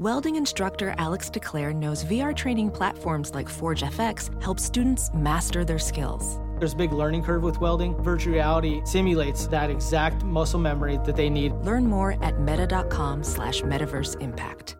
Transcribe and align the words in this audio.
Welding 0.00 0.36
instructor 0.36 0.94
Alex 0.96 1.28
DeClaire 1.28 1.74
knows 1.74 2.04
VR 2.04 2.32
training 2.32 2.70
platforms 2.70 3.34
like 3.34 3.48
Forge 3.48 3.82
FX 3.82 4.30
help 4.40 4.60
students 4.60 5.10
master 5.12 5.64
their 5.64 5.80
skills. 5.80 6.38
There's 6.60 6.72
a 6.72 6.76
big 6.76 6.92
learning 6.92 7.24
curve 7.24 7.42
with 7.42 7.60
welding. 7.60 8.00
Virtual 8.00 8.34
reality 8.34 8.80
simulates 8.84 9.48
that 9.48 9.70
exact 9.70 10.22
muscle 10.22 10.60
memory 10.60 11.00
that 11.04 11.16
they 11.16 11.28
need. 11.28 11.52
Learn 11.64 11.84
more 11.84 12.16
at 12.22 12.38
meta.com 12.38 13.24
slash 13.24 13.62
metaverse 13.62 14.20
impact. 14.20 14.76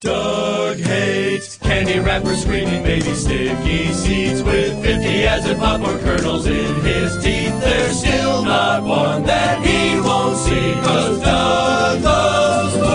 Doug 0.00 0.78
hates 0.78 1.56
candy 1.58 2.00
wrappers, 2.00 2.42
screaming 2.42 2.82
baby 2.82 3.14
sticky 3.14 3.92
seeds 3.92 4.42
with 4.42 4.82
50 4.82 5.24
acid 5.24 5.56
popcorn 5.58 6.00
kernels 6.00 6.46
in 6.46 6.74
his 6.80 7.14
teeth. 7.22 7.60
There's 7.60 8.00
still 8.00 8.44
not 8.44 8.82
one 8.82 9.22
that 9.22 9.64
he 9.64 10.00
won't 10.00 10.36
see, 10.36 10.72
cause 10.82 11.20
Doug 11.20 12.02
loves 12.02 12.85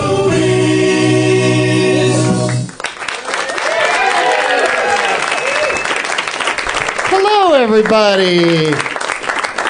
everybody. 7.74 8.70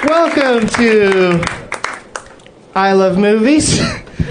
Welcome 0.08 0.66
to 0.70 1.40
I 2.74 2.94
Love 2.94 3.16
Movies. 3.16 3.80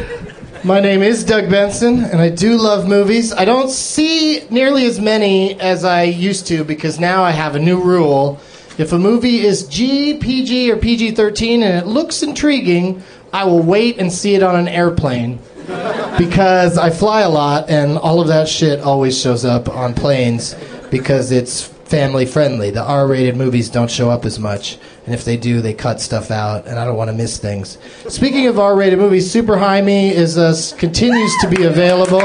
My 0.66 0.82
name 0.82 1.02
is 1.02 1.24
Doug 1.24 1.50
Benson, 1.50 2.04
and 2.04 2.20
I 2.20 2.28
do 2.28 2.58
love 2.58 2.86
movies. 2.86 3.32
I 3.32 3.46
don't 3.46 3.70
see 3.70 4.46
nearly 4.50 4.86
as 4.88 5.00
many 5.00 5.58
as 5.62 5.86
I 5.86 6.04
used 6.04 6.48
to 6.48 6.66
because 6.66 7.00
now 7.00 7.24
I 7.24 7.32
have 7.32 7.56
a 7.56 7.60
new 7.60 7.82
rule. 7.82 8.42
If 8.78 8.92
a 8.92 9.00
movie 9.00 9.40
is 9.40 9.66
G, 9.70 10.18
PG, 10.18 10.70
or 10.70 10.76
PG 10.76 11.12
13 11.12 11.64
and 11.64 11.82
it 11.82 11.88
looks 11.88 12.24
intriguing, 12.24 13.02
I 13.32 13.46
will 13.46 13.62
wait 13.64 14.00
and 14.00 14.12
see 14.12 14.36
it 14.36 14.44
on 14.44 14.58
an 14.58 14.68
airplane. 14.68 15.40
Because 16.18 16.78
I 16.78 16.92
fly 16.92 17.22
a 17.22 17.30
lot, 17.30 17.70
and 17.70 17.98
all 17.98 18.22
of 18.22 18.28
that 18.28 18.48
shit 18.48 18.82
always 18.82 19.20
shows 19.20 19.44
up 19.44 19.70
on 19.70 19.96
planes 19.96 20.56
because 20.92 21.32
it's 21.32 21.74
family 21.92 22.26
friendly. 22.26 22.72
The 22.72 22.82
R 22.82 23.06
rated 23.06 23.36
movies 23.36 23.70
don't 23.70 23.92
show 23.92 24.10
up 24.10 24.24
as 24.24 24.40
much. 24.40 24.78
And 25.06 25.14
if 25.14 25.26
they 25.26 25.36
do, 25.36 25.62
they 25.62 25.74
cut 25.74 26.00
stuff 26.00 26.32
out, 26.32 26.66
and 26.66 26.80
I 26.80 26.86
don't 26.86 26.96
want 26.96 27.10
to 27.10 27.16
miss 27.16 27.38
things. 27.38 27.78
Speaking 28.08 28.48
of 28.48 28.58
R 28.58 28.76
rated 28.76 28.98
movies, 28.98 29.30
Super 29.30 29.58
High 29.58 29.82
Me 29.82 30.10
is 30.10 30.38
uh, 30.38 30.56
continues 30.78 31.36
to 31.42 31.50
be 31.50 31.66
available. 31.66 32.22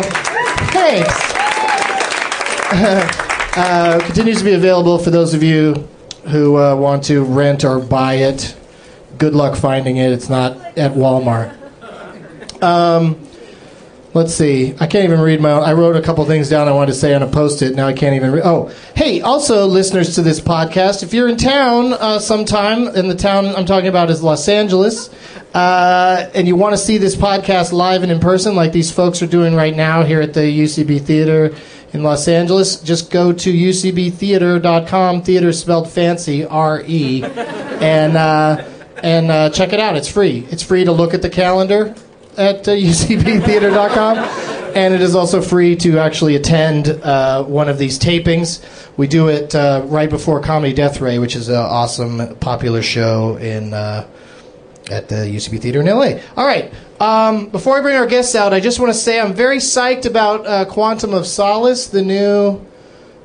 Thanks. 0.70 1.08
uh, 3.56 4.00
continues 4.04 4.38
to 4.38 4.44
be 4.44 4.54
available 4.54 4.98
for 4.98 5.10
those 5.10 5.34
of 5.34 5.42
you 5.42 5.74
who 6.28 6.56
uh, 6.56 6.76
want 6.76 7.02
to 7.04 7.24
rent 7.24 7.64
or 7.64 7.80
buy 7.80 8.14
it. 8.14 8.56
Good 9.18 9.34
luck 9.34 9.56
finding 9.56 9.96
it. 9.96 10.12
It's 10.12 10.28
not 10.28 10.56
at 10.78 10.92
Walmart. 10.92 11.52
Um, 12.62 13.25
Let's 14.16 14.32
see. 14.32 14.74
I 14.80 14.86
can't 14.86 15.04
even 15.04 15.20
read 15.20 15.42
my 15.42 15.50
own. 15.50 15.62
I 15.62 15.74
wrote 15.74 15.94
a 15.94 16.00
couple 16.00 16.24
things 16.24 16.48
down 16.48 16.68
I 16.68 16.72
wanted 16.72 16.92
to 16.92 16.98
say 16.98 17.12
on 17.12 17.22
a 17.22 17.26
post 17.26 17.60
it. 17.60 17.74
Now 17.76 17.86
I 17.86 17.92
can't 17.92 18.16
even 18.16 18.32
read. 18.32 18.44
Oh, 18.46 18.72
hey, 18.94 19.20
also, 19.20 19.66
listeners 19.66 20.14
to 20.14 20.22
this 20.22 20.40
podcast, 20.40 21.02
if 21.02 21.12
you're 21.12 21.28
in 21.28 21.36
town 21.36 21.92
uh, 21.92 22.18
sometime, 22.18 22.86
and 22.86 23.10
the 23.10 23.14
town 23.14 23.44
I'm 23.44 23.66
talking 23.66 23.88
about 23.88 24.08
is 24.08 24.22
Los 24.22 24.48
Angeles, 24.48 25.10
uh, 25.52 26.30
and 26.34 26.48
you 26.48 26.56
want 26.56 26.72
to 26.72 26.78
see 26.78 26.96
this 26.96 27.14
podcast 27.14 27.72
live 27.72 28.02
and 28.04 28.10
in 28.10 28.18
person, 28.18 28.56
like 28.56 28.72
these 28.72 28.90
folks 28.90 29.20
are 29.20 29.26
doing 29.26 29.54
right 29.54 29.76
now 29.76 30.02
here 30.02 30.22
at 30.22 30.32
the 30.32 30.40
UCB 30.40 31.02
Theater 31.02 31.54
in 31.92 32.02
Los 32.02 32.26
Angeles, 32.26 32.80
just 32.80 33.10
go 33.10 33.34
to 33.34 33.52
ucbtheater.com, 33.52 35.24
theater 35.24 35.52
spelled 35.52 35.90
fancy, 35.90 36.46
R 36.46 36.82
E, 36.86 37.22
and, 37.22 38.16
uh, 38.16 38.66
and 39.02 39.30
uh, 39.30 39.50
check 39.50 39.74
it 39.74 39.80
out. 39.80 39.94
It's 39.94 40.08
free. 40.08 40.46
It's 40.50 40.62
free 40.62 40.84
to 40.84 40.92
look 40.92 41.12
at 41.12 41.20
the 41.20 41.28
calendar 41.28 41.94
at 42.38 42.68
uh, 42.68 42.72
ucbtheater.com. 42.72 44.18
And 44.76 44.92
it 44.92 45.00
is 45.00 45.14
also 45.14 45.40
free 45.40 45.74
to 45.76 45.98
actually 45.98 46.36
attend 46.36 46.88
uh, 46.88 47.44
one 47.44 47.70
of 47.70 47.78
these 47.78 47.98
tapings. 47.98 48.62
We 48.98 49.06
do 49.06 49.28
it 49.28 49.54
uh, 49.54 49.82
right 49.86 50.10
before 50.10 50.40
Comedy 50.40 50.74
Death 50.74 51.00
Ray, 51.00 51.18
which 51.18 51.34
is 51.34 51.48
an 51.48 51.56
awesome, 51.56 52.36
popular 52.36 52.82
show 52.82 53.36
in 53.36 53.72
uh, 53.72 54.06
at 54.90 55.08
the 55.08 55.16
UCB 55.16 55.60
Theater 55.60 55.80
in 55.80 55.86
LA. 55.86 56.20
All 56.36 56.46
right. 56.46 56.72
Um, 57.00 57.48
before 57.48 57.78
I 57.78 57.80
bring 57.80 57.96
our 57.96 58.06
guests 58.06 58.34
out, 58.34 58.52
I 58.52 58.60
just 58.60 58.78
want 58.78 58.92
to 58.92 58.98
say 58.98 59.20
I'm 59.20 59.34
very 59.34 59.58
psyched 59.58 60.06
about 60.06 60.46
uh, 60.46 60.64
Quantum 60.66 61.14
of 61.14 61.26
Solace, 61.26 61.88
the 61.88 62.02
new 62.02 62.64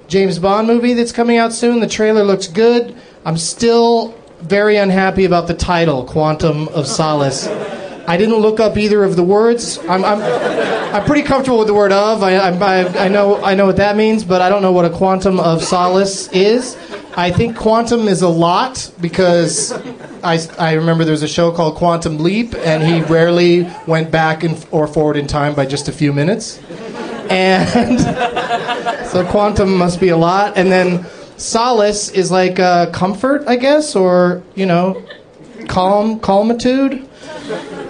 James 0.07 0.39
Bond 0.39 0.67
movie 0.67 0.93
that's 0.93 1.11
coming 1.11 1.37
out 1.37 1.53
soon. 1.53 1.79
The 1.79 1.87
trailer 1.87 2.23
looks 2.23 2.47
good. 2.47 2.95
I'm 3.23 3.37
still 3.37 4.17
very 4.39 4.77
unhappy 4.77 5.25
about 5.25 5.47
the 5.47 5.53
title, 5.53 6.05
Quantum 6.05 6.67
of 6.69 6.87
Solace. 6.87 7.47
I 8.11 8.17
didn't 8.17 8.39
look 8.39 8.59
up 8.59 8.77
either 8.77 9.05
of 9.05 9.15
the 9.15 9.23
words. 9.23 9.77
I'm, 9.87 10.03
I'm, 10.03 10.21
I'm 10.93 11.05
pretty 11.05 11.21
comfortable 11.21 11.59
with 11.59 11.67
the 11.67 11.73
word 11.73 11.93
of. 11.93 12.21
I, 12.21 12.33
I, 12.33 13.05
I, 13.05 13.07
know, 13.07 13.41
I 13.41 13.55
know 13.55 13.65
what 13.65 13.77
that 13.77 13.95
means, 13.95 14.25
but 14.25 14.41
I 14.41 14.49
don't 14.49 14.61
know 14.61 14.73
what 14.73 14.83
a 14.83 14.89
quantum 14.89 15.39
of 15.39 15.63
solace 15.63 16.27
is. 16.33 16.75
I 17.15 17.31
think 17.31 17.55
quantum 17.55 18.09
is 18.09 18.21
a 18.21 18.27
lot 18.27 18.91
because 18.99 19.71
I, 20.25 20.45
I 20.59 20.73
remember 20.73 21.05
there 21.05 21.13
was 21.13 21.23
a 21.23 21.27
show 21.29 21.53
called 21.53 21.75
Quantum 21.77 22.17
Leap, 22.17 22.53
and 22.53 22.83
he 22.83 23.01
rarely 23.01 23.65
went 23.87 24.11
back 24.11 24.43
and, 24.43 24.61
or 24.71 24.87
forward 24.87 25.15
in 25.15 25.25
time 25.25 25.55
by 25.55 25.65
just 25.65 25.87
a 25.87 25.93
few 25.93 26.11
minutes. 26.11 26.59
And 27.29 27.97
so 29.07 29.25
quantum 29.25 29.77
must 29.77 30.01
be 30.01 30.09
a 30.09 30.17
lot. 30.17 30.57
And 30.57 30.69
then 30.69 31.05
solace 31.37 32.09
is 32.09 32.29
like 32.29 32.59
uh, 32.59 32.91
comfort, 32.91 33.45
I 33.47 33.55
guess, 33.55 33.95
or, 33.95 34.43
you 34.53 34.65
know, 34.65 35.01
calm, 35.69 36.19
calmitude, 36.19 37.07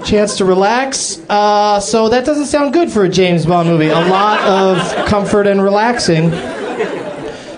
chance 0.04 0.38
to 0.38 0.46
relax. 0.46 1.20
Uh, 1.30 1.80
so 1.80 2.10
that 2.10 2.26
doesn't 2.26 2.48
sound 2.48 2.74
good 2.74 2.92
for 2.92 3.04
a 3.04 3.10
James 3.10 3.46
Bond 3.46 3.70
movie. 3.70 3.88
A 3.88 3.94
lot 4.08 4.40
of 4.42 5.06
comfort 5.08 5.48
and 5.48 5.62
relaxing. 5.62 6.32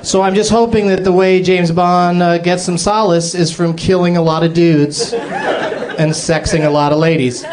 So 0.04 0.22
I'm 0.22 0.36
just 0.36 0.51
hoping 0.51 0.88
that 0.88 1.04
the 1.06 1.13
way 1.13 1.42
James 1.42 1.72
Bond 1.72 2.22
uh, 2.22 2.38
gets 2.38 2.63
some 2.63 2.78
solace 2.78 3.36
is 3.36 3.54
from 3.54 3.74
killing 3.75 4.18
a 4.18 4.22
lot 4.22 4.44
of 4.44 4.54
dudes 4.54 5.13
and 5.13 6.12
sexing 6.12 6.66
a 6.66 6.69
lot 6.69 6.92
of 6.92 7.00
ladies. 7.00 7.45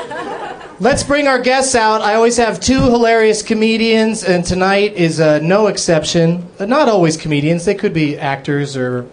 Let's 0.81 1.03
bring 1.03 1.29
our 1.29 1.39
guests 1.41 1.75
out. 1.75 2.01
I 2.01 2.15
always 2.15 2.39
have 2.39 2.59
two 2.59 2.81
hilarious 2.81 3.43
comedians, 3.43 4.25
and 4.25 4.45
tonight 4.45 4.95
is 4.95 5.21
uh, 5.21 5.39
no 5.41 5.67
exception. 5.67 6.49
Uh, 6.59 6.65
not 6.65 6.89
always 6.89 7.17
comedians, 7.17 7.67
they 7.67 7.75
could 7.75 7.93
be 7.93 8.19
actors 8.19 8.77
or. 8.77 9.07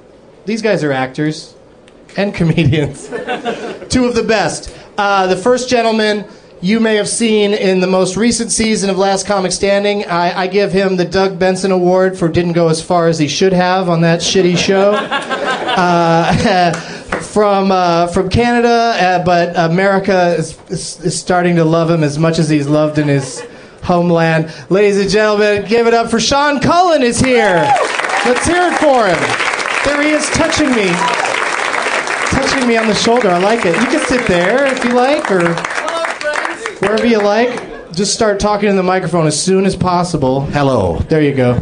These 0.45 0.61
guys 0.61 0.81
are 0.81 0.93
actors 0.93 1.53
and 2.15 2.33
comedians. 2.39 3.09
Two 3.89 4.05
of 4.05 4.15
the 4.15 4.23
best. 4.23 4.75
Uh, 4.97 5.27
the 5.27 5.37
first 5.37 5.69
gentleman 5.69 6.25
you 6.61 6.79
may 6.79 6.95
have 6.95 7.07
seen 7.07 7.53
in 7.53 7.81
the 7.81 7.87
most 7.87 8.17
recent 8.17 8.51
season 8.51 8.89
of 8.89 8.97
Last 8.97 9.27
Comic 9.27 9.51
Standing. 9.51 10.05
I, 10.05 10.41
I 10.41 10.47
give 10.47 10.71
him 10.71 10.95
the 10.95 11.05
Doug 11.05 11.37
Benson 11.37 11.71
Award 11.71 12.17
for 12.17 12.27
didn't 12.27 12.53
go 12.53 12.69
as 12.69 12.81
far 12.81 13.07
as 13.07 13.19
he 13.19 13.27
should 13.27 13.53
have 13.53 13.89
on 13.89 14.01
that 14.01 14.21
shitty 14.21 14.57
show. 14.57 14.93
Uh, 15.77 16.71
from 17.21 17.71
uh, 17.71 18.07
from 18.07 18.29
Canada, 18.29 18.67
uh, 18.69 19.23
but 19.23 19.55
America 19.55 20.33
is, 20.39 20.57
is, 20.69 20.99
is 21.01 21.19
starting 21.19 21.55
to 21.55 21.63
love 21.63 21.87
him 21.87 22.03
as 22.03 22.17
much 22.17 22.39
as 22.39 22.49
he's 22.49 22.67
loved 22.67 22.97
in 22.97 23.07
his 23.07 23.43
homeland. 23.83 24.51
Ladies 24.71 24.99
and 24.99 25.07
gentlemen, 25.07 25.65
give 25.65 25.85
it 25.85 25.93
up 25.93 26.09
for 26.09 26.19
Sean 26.19 26.59
Cullen 26.59 27.03
is 27.03 27.19
here. 27.19 27.71
Let's 28.25 28.45
hear 28.47 28.71
it 28.71 28.77
for 28.79 29.05
him. 29.05 29.19
There 29.85 30.01
he 30.01 30.09
is, 30.09 30.27
touching 30.31 30.71
me, 30.71 30.89
touching 32.37 32.67
me 32.67 32.77
on 32.77 32.87
the 32.87 32.93
shoulder. 32.95 33.29
I 33.29 33.39
like 33.39 33.65
it. 33.65 33.75
You 33.75 33.87
can 33.87 33.99
sit 34.05 34.25
there 34.27 34.65
if 34.65 34.83
you 34.83 34.91
like, 34.93 35.29
or 35.31 35.53
wherever 36.79 37.05
you 37.05 37.19
like. 37.21 37.91
Just 37.93 38.13
start 38.13 38.39
talking 38.39 38.69
in 38.69 38.75
the 38.75 38.83
microphone 38.83 39.25
as 39.27 39.41
soon 39.41 39.65
as 39.65 39.75
possible. 39.75 40.41
Hello. 40.41 40.99
There 41.09 41.21
you 41.21 41.33
go. 41.33 41.59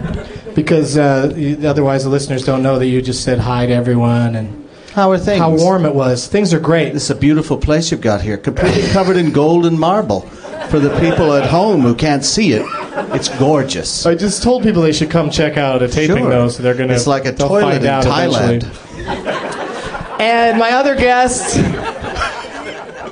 Because 0.54 0.98
uh, 0.98 1.33
you- 1.36 1.68
otherwise, 1.68 2.04
the 2.04 2.10
listeners 2.10 2.44
don't 2.44 2.62
know 2.63 2.77
that 2.80 2.88
you 2.88 3.01
just 3.01 3.24
said 3.24 3.39
hi 3.39 3.66
to 3.66 3.74
everyone 3.74 4.36
and 4.36 4.68
How 4.92 5.12
are 5.12 5.18
things? 5.18 5.39
how 5.39 5.51
warm 5.56 5.86
it 5.86 5.95
was. 5.95 6.27
Things 6.27 6.54
are 6.54 6.60
great. 6.60 6.94
This 6.94 7.04
is 7.06 7.10
a 7.12 7.16
beautiful 7.16 7.57
place 7.57 7.92
you've 7.92 8.01
got 8.01 8.22
here, 8.22 8.38
completely 8.38 8.88
covered 8.89 9.16
in 9.18 9.31
gold 9.31 9.66
and 9.66 9.80
marble. 9.80 10.22
For 10.69 10.80
the 10.80 10.89
people 11.00 11.33
at 11.33 11.48
home 11.50 11.81
who 11.81 11.94
can't 11.94 12.25
see 12.25 12.51
it, 12.54 12.66
it's 13.13 13.30
gorgeous. 13.38 14.06
I 14.06 14.16
just 14.16 14.42
told 14.42 14.63
people 14.63 14.81
they 14.81 14.94
should 14.94 15.12
come 15.12 15.30
check 15.30 15.57
out 15.57 15.83
a 15.83 15.88
taping 15.88 16.18
Sure. 16.18 16.30
though, 16.30 16.48
so 16.50 16.63
they're 16.63 16.74
gonna. 16.74 16.94
It's 16.94 17.06
like 17.07 17.25
a 17.25 17.33
toilet 17.33 17.75
in 17.75 17.83
Thailand. 17.83 18.63
Eventually. 20.20 20.26
And 20.26 20.58
my 20.60 20.72
other 20.72 20.96
guest. 20.96 21.58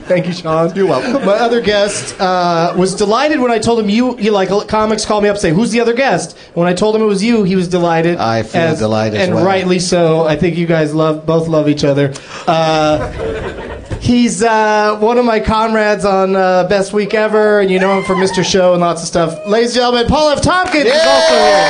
Thank 0.04 0.28
you, 0.28 0.34
Sean. 0.34 0.76
You're 0.76 0.86
welcome. 0.86 1.26
My 1.26 1.36
other 1.36 1.62
guest 1.62 2.20
uh, 2.20 2.74
was 2.78 2.94
delighted 2.94 3.40
when 3.40 3.52
I 3.52 3.60
told 3.60 3.80
him 3.80 3.90
you. 3.90 4.18
You 4.20 4.32
like 4.32 4.50
comics? 4.68 5.06
Call 5.06 5.22
me 5.22 5.30
up, 5.30 5.38
say 5.38 5.52
who's 5.52 5.72
the 5.72 5.80
other 5.80 5.94
guest. 5.94 6.38
When 6.56 6.68
I 6.68 6.74
told 6.74 6.96
him 6.96 7.02
it 7.02 7.06
was 7.06 7.24
you, 7.24 7.44
he 7.44 7.56
was 7.56 7.70
delighted. 7.70 8.18
I 8.18 8.44
feel 8.44 8.76
delighted 8.76 9.22
and 9.22 9.34
well. 9.34 9.46
rightly 9.46 9.80
so. 9.80 10.26
I 10.26 10.36
think 10.36 10.58
you 10.58 10.66
guys 10.68 10.94
love 10.94 11.26
both 11.26 11.48
love 11.48 11.70
each 11.70 11.84
other. 11.84 12.14
Uh, 12.48 13.70
He's 14.04 14.44
uh, 14.44 14.98
one 15.00 15.18
of 15.18 15.24
my 15.24 15.40
comrades 15.40 16.04
on 16.04 16.36
uh, 16.36 16.68
Best 16.68 16.92
Week 16.92 17.14
Ever, 17.14 17.62
and 17.62 17.72
you 17.72 17.80
know 17.80 17.98
him 17.98 18.04
from 18.04 18.20
Mr. 18.20 18.44
Show 18.44 18.74
and 18.74 18.82
lots 18.82 19.02
of 19.02 19.08
stuff. 19.08 19.48
Ladies 19.48 19.70
and 19.70 19.76
gentlemen, 19.76 20.08
Paul 20.08 20.28
F. 20.32 20.42
Tompkins 20.42 20.88
is 20.88 20.92
also 20.92 21.34
here. 21.36 21.70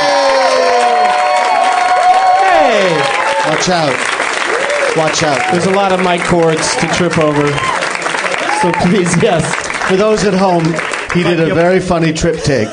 Hey! 2.42 3.50
Watch 3.50 3.68
out. 3.68 4.13
Watch 4.96 5.22
out. 5.24 5.50
There's 5.52 5.66
a 5.66 5.72
lot 5.72 5.92
of 5.92 6.00
mic 6.04 6.20
cords 6.22 6.74
to 6.76 6.86
trip 6.88 7.18
over. 7.18 7.46
So 8.62 8.72
please, 8.86 9.10
yes. 9.22 9.44
For 9.88 9.96
those 9.96 10.24
at 10.24 10.34
home, 10.34 10.64
he 11.12 11.22
did 11.22 11.40
a 11.40 11.54
very 11.54 11.80
funny 11.80 12.12
trip 12.12 12.42
take 12.44 12.68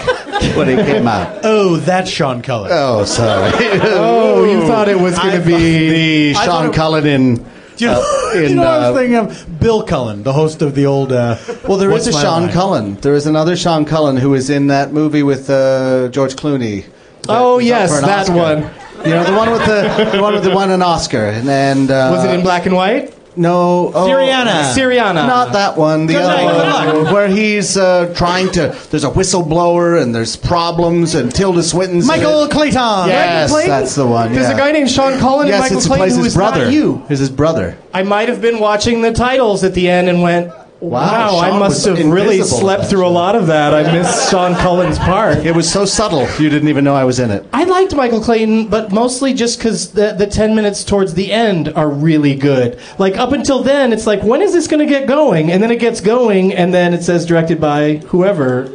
when 0.56 0.68
he 0.70 0.76
came 0.76 1.08
out. 1.08 1.40
Oh, 1.44 1.78
that's 1.78 2.10
Sean 2.10 2.42
Cullen. 2.42 2.70
Oh, 2.74 3.04
sorry. 3.06 3.52
Oh, 3.84 4.44
you 4.46 4.66
thought 4.68 4.88
it 4.88 5.00
was 5.00 5.18
going 5.18 5.40
to 5.40 5.46
be. 5.46 6.32
the 6.34 6.40
I 6.40 6.46
Sean 6.46 6.70
it- 6.70 6.76
Cullen 6.76 7.06
in. 7.08 7.36
Do 7.36 7.86
you 7.86 7.92
know, 7.92 8.02
uh, 8.02 8.34
you 8.36 8.44
in, 8.46 8.56
know 8.58 8.62
what 8.64 8.68
I 8.70 8.86
uh, 8.88 8.92
was 8.92 9.02
thinking 9.02 9.16
of? 9.18 9.60
Bill 9.60 9.84
Cullen, 9.84 10.24
the 10.24 10.34
host 10.34 10.62
of 10.62 10.76
the 10.76 10.86
old. 10.86 11.12
Uh, 11.12 11.38
Well, 11.68 11.78
there 11.78 11.92
is 11.92 12.06
a 12.08 12.12
Sean 12.12 12.44
Line? 12.44 12.52
Cullen. 12.52 12.96
There 12.96 13.16
is 13.16 13.26
another 13.26 13.56
Sean 13.56 13.86
Cullen 13.86 14.18
who 14.18 14.30
was 14.30 14.50
in 14.50 14.68
that 14.68 14.94
movie 14.94 15.24
with 15.24 15.50
uh, 15.50 16.10
George 16.10 16.36
Clooney. 16.36 16.86
Oh, 17.28 17.60
yes, 17.60 17.90
that 18.02 18.30
Oscar. 18.30 18.36
one. 18.36 18.72
You 19.06 19.12
know 19.12 19.24
the 19.24 19.34
one 19.34 19.52
with 19.52 19.66
the 19.66 20.12
the 20.14 20.22
one 20.22 20.34
with 20.34 20.44
the 20.44 20.52
one 20.52 20.70
an 20.72 20.82
Oscar 20.82 21.26
and, 21.26 21.50
and 21.50 21.92
uh, 21.92 22.10
Was 22.12 22.26
it 22.26 22.34
in 22.34 22.42
black 22.42 22.66
and 22.66 22.76
white? 22.76 23.14
No, 23.36 23.92
oh, 23.94 24.08
Syriana. 24.10 24.74
Syriana. 24.74 25.26
Not 25.26 25.54
that 25.54 25.78
one. 25.78 26.06
The 26.06 26.16
Good 26.16 26.22
other 26.24 26.70
night, 26.70 27.04
one, 27.04 27.14
where 27.14 27.30
he's 27.30 27.78
uh, 27.78 28.14
trying 28.14 28.52
to. 28.52 28.78
There's 28.90 29.06
a 29.06 29.10
whistleblower 29.10 30.02
and 30.02 30.14
there's 30.14 30.36
problems 30.36 31.16
and 31.16 31.34
Tilda 31.34 31.64
Swinton's. 31.64 32.04
in 32.04 32.08
Michael 32.08 32.44
it. 32.44 32.52
Clayton. 32.52 33.08
Yes, 33.08 33.50
Clayton? 33.50 33.70
that's 33.70 33.96
the 33.96 34.06
one. 34.06 34.34
There's 34.34 34.50
yeah. 34.50 34.56
a 34.56 34.58
guy 34.58 34.74
named 34.74 34.92
Sean 34.92 35.18
Cullen 35.18 35.44
and 35.44 35.50
Yes, 35.50 35.62
Michael 35.62 35.78
it's 35.78 35.88
Clayton 35.88 36.02
plays 36.04 36.16
who 36.18 36.24
his 36.24 36.34
is 36.34 36.38
not 36.38 36.54
brother. 36.56 36.72
you. 36.72 37.06
Is 37.10 37.20
his 37.20 37.30
brother? 37.30 37.78
I 37.94 38.04
might 38.04 38.28
have 38.28 38.42
been 38.42 38.60
watching 38.60 39.02
the 39.02 39.14
titles 39.14 39.64
at 39.64 39.74
the 39.76 39.88
end 39.90 40.10
and 40.10 40.22
went, 40.22 40.52
wow, 40.82 41.40
I 41.40 41.58
must 41.58 41.86
have 41.86 42.04
really 42.06 42.42
slept 42.42 42.86
through 42.86 43.08
a 43.08 43.10
lot 43.10 43.36
of 43.36 43.48
that. 43.48 43.74
I 43.74 43.92
missed 43.92 44.30
Sean 44.32 44.56
Cullen's 44.56 44.98
part. 45.00 45.38
It 45.46 45.56
was 45.56 45.72
so 45.72 45.86
subtle, 45.86 46.28
you 46.42 46.50
didn't 46.50 46.68
even 46.68 46.84
know 46.84 46.96
I 46.96 47.04
was 47.04 47.20
in 47.20 47.32
it. 47.32 47.46
I 47.54 47.64
liked 47.64 47.96
Michael 47.96 48.20
Clayton, 48.22 48.68
but 48.68 48.92
mostly 48.92 49.34
just 49.34 49.60
because 49.60 49.92
the, 49.92 50.14
the 50.14 50.28
10 50.28 50.56
minutes 50.56 50.84
towards 50.84 51.14
the 51.14 51.32
end 51.32 51.70
are 51.70 51.90
really 51.90 52.36
good. 52.36 52.80
Like, 52.98 53.18
up 53.18 53.32
until 53.32 53.64
then, 53.64 53.94
it's 53.94 54.08
like, 54.08 54.24
when 54.24 54.42
is 54.42 54.54
this 54.54 54.68
going 54.68 54.86
to 54.86 54.92
get 54.92 55.08
going? 55.08 55.52
And 55.52 55.62
then 55.62 55.72
it 55.72 55.80
gets 55.80 56.02
going, 56.02 56.54
and 56.54 56.74
then 56.74 56.94
it 56.94 57.04
says 57.04 57.26
directed 57.26 57.62
by 57.62 57.98
whoever. 58.08 58.66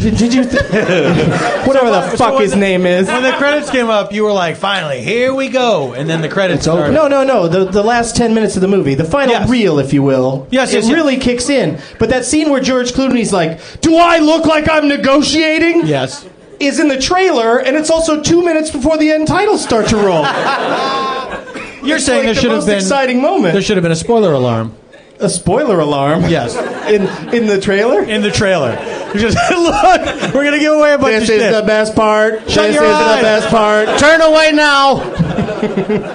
Did, 0.00 0.16
did 0.16 0.34
you. 0.34 0.44
Th- 0.44 0.62
whatever 1.66 1.90
the 1.90 2.10
So 2.10 2.16
fuck 2.16 2.32
when 2.34 2.42
his 2.42 2.50
the- 2.52 2.56
name 2.58 2.84
is. 2.86 3.06
When 3.08 3.22
the 3.22 3.32
credits 3.32 3.70
came 3.70 3.88
up, 3.88 4.12
you 4.12 4.24
were 4.24 4.32
like, 4.32 4.56
"Finally, 4.56 5.02
here 5.02 5.32
we 5.34 5.48
go!" 5.48 5.92
And 5.92 6.08
then 6.08 6.20
the 6.20 6.28
credits 6.28 6.60
It's 6.60 6.68
over. 6.68 6.92
started. 6.92 6.94
No, 6.94 7.08
no, 7.08 7.24
no. 7.24 7.48
The 7.48 7.64
the 7.70 7.82
last 7.82 8.16
ten 8.16 8.34
minutes 8.34 8.56
of 8.56 8.62
the 8.62 8.68
movie, 8.68 8.94
the 8.94 9.04
final 9.04 9.34
Yes. 9.34 9.48
reel, 9.48 9.78
if 9.78 9.92
you 9.92 10.02
will. 10.02 10.46
Yes, 10.50 10.70
it 10.72 10.76
yes, 10.76 10.84
yes. 10.88 10.94
really 10.94 11.16
kicks 11.16 11.48
in. 11.48 11.78
But 11.98 12.10
that 12.10 12.24
scene 12.24 12.50
where 12.50 12.60
George 12.60 12.92
Clooney's 12.92 13.32
like, 13.32 13.60
"Do 13.80 13.96
I 13.96 14.18
look 14.18 14.46
like 14.46 14.68
I'm 14.68 14.88
negotiating?" 14.88 15.86
Yes. 15.86 16.26
Is 16.60 16.78
in 16.78 16.88
the 16.88 16.98
trailer, 17.00 17.58
and 17.58 17.76
it's 17.76 17.90
also 17.90 18.20
two 18.22 18.44
minutes 18.44 18.70
before 18.70 18.96
the 18.96 19.10
end 19.10 19.26
titles 19.26 19.62
start 19.62 19.88
to 19.88 19.96
roll. 19.96 20.22
You're 21.84 21.96
It's 21.96 22.06
saying 22.06 22.18
like 22.20 22.26
there 22.26 22.34
the 22.34 22.40
should 22.40 22.50
have 22.50 22.58
most 22.60 22.66
been 22.66 22.76
exciting 22.78 23.20
moment. 23.20 23.52
There 23.52 23.60
should 23.62 23.76
have 23.76 23.82
been 23.82 23.92
a 23.92 23.96
spoiler 23.96 24.32
alarm. 24.32 24.74
a 25.20 25.28
spoiler 25.28 25.80
alarm. 25.80 26.22
Yes. 26.28 26.56
In 26.84 27.02
in 27.34 27.46
the 27.46 27.58
trailer. 27.60 28.02
In 28.02 28.20
the 28.22 28.30
trailer, 28.30 28.72
you 28.72 28.76
just 29.20 29.36
look. 29.50 30.34
We're 30.34 30.44
gonna 30.44 30.58
give 30.58 30.72
away 30.72 30.94
a 30.94 30.98
bunch 30.98 31.26
This 31.26 31.30
of 31.30 31.36
is 31.36 31.54
the 31.56 31.62
best 31.66 31.94
part. 31.94 32.40
Shut 32.50 32.66
this 32.68 32.74
your 32.74 32.84
is 32.84 32.90
eyes. 32.90 33.16
the 33.18 33.22
best 33.22 33.48
part. 33.48 33.98
Turn 33.98 34.20
away 34.20 34.52
now. 34.52 34.96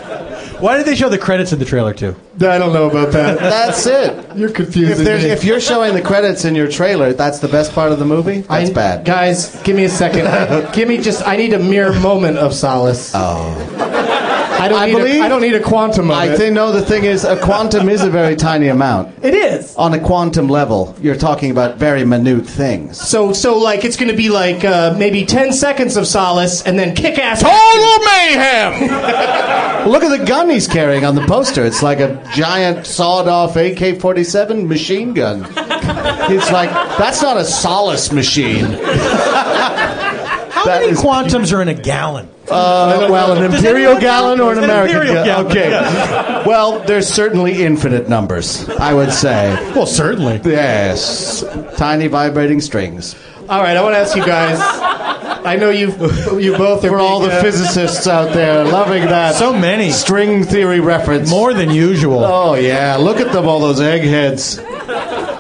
Why 0.60 0.76
did 0.76 0.86
they 0.86 0.96
show 0.96 1.08
the 1.08 1.18
credits 1.18 1.54
in 1.54 1.60
the 1.60 1.64
trailer 1.66 1.94
too? 1.94 2.18
I 2.42 2.58
don't 2.58 2.74
know 2.74 2.90
about 2.90 3.14
that. 3.14 3.38
That's 3.40 3.86
it. 3.86 4.36
You're 4.38 4.50
If, 4.50 4.56
confusing 4.56 5.06
there's, 5.06 5.24
me. 5.24 5.30
if 5.30 5.46
you're 5.46 5.62
showing 5.62 5.94
the 5.94 6.02
credits 6.02 6.44
in 6.44 6.54
your 6.54 6.70
trailer, 6.70 7.14
that's 7.14 7.40
the 7.40 7.48
best 7.48 7.72
part 7.74 7.94
of 7.94 8.00
the 8.00 8.06
movie. 8.06 8.42
That's 8.42 8.70
I- 8.70 8.74
bad. 8.74 9.06
Guys, 9.06 9.56
give 9.64 9.76
me 9.78 9.86
a 9.86 9.90
second. 9.90 10.26
give 10.74 10.88
me 10.90 10.98
just. 10.98 11.26
I 11.26 11.38
need 11.38 11.54
a 11.54 11.60
mere 11.60 11.94
moment 12.00 12.38
of 12.40 12.54
solace. 12.54 13.14
Oh. 13.16 13.89
I 14.60 14.68
don't 14.68 14.80
I 14.80 14.86
need. 14.88 14.92
believe- 14.94 15.22
a, 15.22 15.26
I 15.26 15.30
don't 15.30 15.42
need 15.42 15.56
a 15.56 15.62
quantum 15.64 16.10
of 16.12 16.18
I 16.18 16.26
it. 16.28 16.38
think 16.38 16.54
no. 16.54 16.72
The 16.72 16.82
thing 16.86 17.04
is, 17.06 17.24
a 17.24 17.38
quantum 17.40 17.90
is 17.90 18.02
a 18.04 18.10
very 18.10 18.36
tiny 18.36 18.68
amount. 18.68 19.14
it 19.24 19.34
is. 19.34 19.76
On 19.76 19.94
a 19.94 20.00
quantum 20.00 20.48
level, 20.50 20.96
you're 21.02 21.16
talking 21.16 21.52
about 21.52 21.78
very 21.78 22.06
minute 22.06 22.46
things. 22.46 23.00
So, 23.00 23.34
so 23.34 23.58
like 23.58 23.84
it's 23.86 23.96
going 23.98 24.12
to 24.12 24.18
be 24.18 24.30
like 24.30 24.64
uh, 24.66 24.96
maybe 24.98 25.26
ten 25.26 25.54
seconds 25.54 25.98
of 25.98 26.06
solace, 26.08 26.62
and 26.64 26.78
then 26.78 26.96
kick 26.96 27.18
ass. 27.20 27.42
Total 27.42 28.06
mayhem! 28.06 29.90
Look 29.90 30.04
at 30.04 30.18
the 30.18 30.26
gun 30.26 30.50
he's 30.50 30.68
carrying 30.68 31.06
on 31.06 31.16
the 31.16 31.26
poster. 31.26 31.66
It's 31.66 31.82
like 31.82 32.00
a 32.00 32.22
giant 32.36 32.86
sawed-off 32.86 33.56
AK-47 33.56 34.68
machine 34.68 35.14
gun. 35.14 35.46
It's 36.32 36.52
like 36.52 36.70
that's 36.98 37.22
not 37.22 37.38
a 37.38 37.46
solace 37.46 38.12
machine. 38.12 38.66
How 40.50 40.66
That 40.66 40.82
many 40.82 40.92
is- 40.92 41.00
quantums 41.00 41.54
are 41.54 41.62
in 41.62 41.70
a 41.70 41.74
gallon? 41.74 42.28
Uh, 42.52 43.08
well, 43.12 43.34
an 43.34 43.52
Does 43.52 43.56
imperial 43.64 43.92
anyone 43.92 44.02
gallon 44.02 44.40
or 44.42 44.52
an 44.54 44.58
Is 44.60 44.64
it 44.64 44.70
American 44.70 44.96
imperial 44.98 45.24
gallon? 45.26 45.54
gallon? 45.54 46.38
Okay. 46.38 46.44
Well, 46.50 46.80
there's 46.80 47.08
certainly 47.08 47.64
infinite 47.64 48.10
numbers. 48.10 48.68
I 48.70 48.94
would 48.94 49.12
say. 49.12 49.54
Well, 49.76 49.86
certainly. 49.86 50.42
Yes. 50.44 51.44
Tiny 51.78 52.08
vibrating 52.08 52.62
strings. 52.62 53.16
All 53.50 53.62
right, 53.62 53.76
I 53.78 53.82
want 53.82 53.96
to 53.96 54.00
ask 54.00 54.16
you 54.16 54.26
guys. 54.26 54.58
I 55.46 55.56
know 55.56 55.70
you 55.70 55.88
you 56.40 56.56
both 56.58 56.84
are 56.84 56.90
For 56.90 57.00
all 57.00 57.20
the 57.22 57.30
big, 57.30 57.38
uh, 57.38 57.42
physicists 57.42 58.08
out 58.08 58.34
there 58.34 58.64
loving 58.66 59.06
that 59.06 59.36
So 59.36 59.54
many. 59.54 59.90
string 59.92 60.44
theory 60.44 60.80
reference. 60.82 61.30
More 61.30 61.54
than 61.54 61.70
usual. 61.72 62.24
Oh 62.24 62.56
yeah, 62.56 62.98
look 62.98 63.20
at 63.20 63.32
them, 63.32 63.48
all 63.48 63.60
those 63.60 63.80
eggheads. 63.80 64.60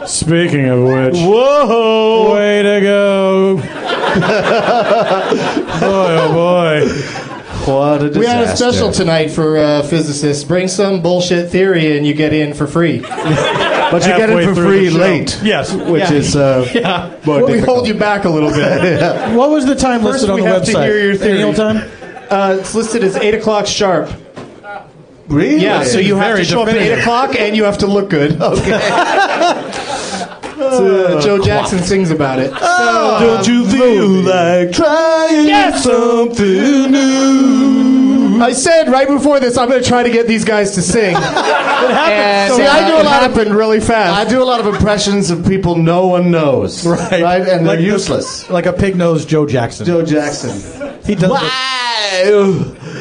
Speaking 0.09 0.65
of 0.69 0.83
which, 0.83 1.15
Whoa! 1.15 2.33
way 2.33 2.63
to 2.63 2.81
go. 2.81 3.57
Boy, 5.79 6.17
oh 6.19 6.33
boy. 6.33 6.87
What 7.71 8.01
a 8.01 8.07
disaster! 8.09 8.19
We 8.19 8.25
had 8.25 8.43
a 8.45 8.55
special 8.55 8.91
tonight 8.91 9.29
for 9.29 9.57
uh, 9.57 9.83
physicists. 9.83 10.43
Bring 10.43 10.67
some 10.67 11.01
bullshit 11.01 11.49
theory 11.51 11.97
and 11.97 12.05
you 12.07 12.13
get 12.13 12.33
in 12.33 12.53
for 12.53 12.65
free. 12.67 12.99
but 13.01 13.11
you 14.03 14.07
get 14.07 14.29
Halfway 14.29 14.43
it 14.43 14.47
for 14.47 14.55
through 14.55 14.67
free 14.69 14.85
the 14.85 14.91
show. 14.91 14.97
late. 14.97 15.39
Yes. 15.43 15.73
which 15.73 16.01
Yeah. 16.03 16.13
is 16.13 16.35
uh, 16.35 17.19
more 17.25 17.37
Well, 17.37 17.45
we 17.47 17.53
difficult. 17.53 17.75
hold 17.77 17.87
you 17.87 17.93
back 17.95 18.25
a 18.25 18.29
little 18.29 18.49
bit. 18.51 19.33
What 19.35 19.49
was 19.51 19.65
the 19.65 19.75
time 19.75 20.01
First 20.01 20.13
listed 20.13 20.29
on 20.31 20.35
we 20.37 20.41
the 20.43 20.47
have 20.49 20.63
to 20.65 20.71
website? 20.71 20.83
hear 20.85 20.99
your 20.99 21.15
theory. 21.15 21.33
Any 21.33 21.43
old 21.43 21.55
time? 21.55 21.77
Uh, 22.29 22.57
it's 22.59 22.73
listed 22.75 23.03
as 23.03 23.15
8 23.15 23.35
o'clock 23.35 23.67
sharp. 23.67 24.09
Really? 25.27 25.61
Yeah, 25.61 25.83
so 25.83 25.99
you 25.99 26.15
have 26.15 26.27
Very 26.33 26.39
to 26.39 26.49
show 26.49 26.61
up 26.63 26.69
at 26.69 26.73
definitive. 26.73 26.99
8 26.99 27.01
o'clock 27.01 27.35
and 27.39 27.55
you 27.55 27.63
have 27.65 27.77
to 27.79 27.87
look 27.87 28.09
good. 28.09 28.41
Okay. 28.41 28.71
Uh, 30.73 31.21
Joe 31.21 31.43
Jackson 31.43 31.79
sings 31.79 32.11
about 32.11 32.39
it. 32.39 32.51
So, 32.51 33.17
Don't 33.19 33.47
you 33.47 33.65
feel 33.67 34.07
like 34.07 34.71
trying 34.71 35.47
Yes! 35.47 35.83
something 35.83 36.91
new? 36.91 38.39
I 38.41 38.53
said 38.53 38.89
right 38.89 39.07
before 39.07 39.39
this, 39.41 39.57
I'm 39.57 39.67
going 39.67 39.81
to 39.83 39.87
try 39.87 40.01
to 40.03 40.09
get 40.09 40.27
these 40.27 40.45
guys 40.45 40.71
to 40.75 40.81
sing. 40.81 41.15
It 41.79 41.85
and 41.95 42.53
See, 42.53 42.63
I 42.65 42.87
do 42.89 42.93
a 42.95 43.03
lot 43.03 43.23
of- 43.23 43.33
happened 43.35 43.55
really 43.55 43.79
fast. 43.79 44.13
I 44.13 44.29
do 44.29 44.41
a 44.41 44.45
lot 44.45 44.59
of 44.59 44.67
impressions 44.67 45.29
of 45.31 45.45
people 45.47 45.75
no 45.77 46.07
one 46.07 46.29
knows, 46.29 46.85
Right. 46.85 47.21
Right, 47.23 47.39
and 47.41 47.47
they're 47.47 47.61
Like 47.61 47.79
the- 47.79 47.85
useless. 47.85 48.49
Like 48.49 48.65
a 48.65 48.73
pig 48.73 48.95
nosed 48.97 49.29
Joe 49.29 49.45
Jackson. 49.45 49.85
Joe 49.85 50.03
Jackson. 50.05 50.51
he 51.05 51.15
does. 51.15 51.31
it. 51.41 52.98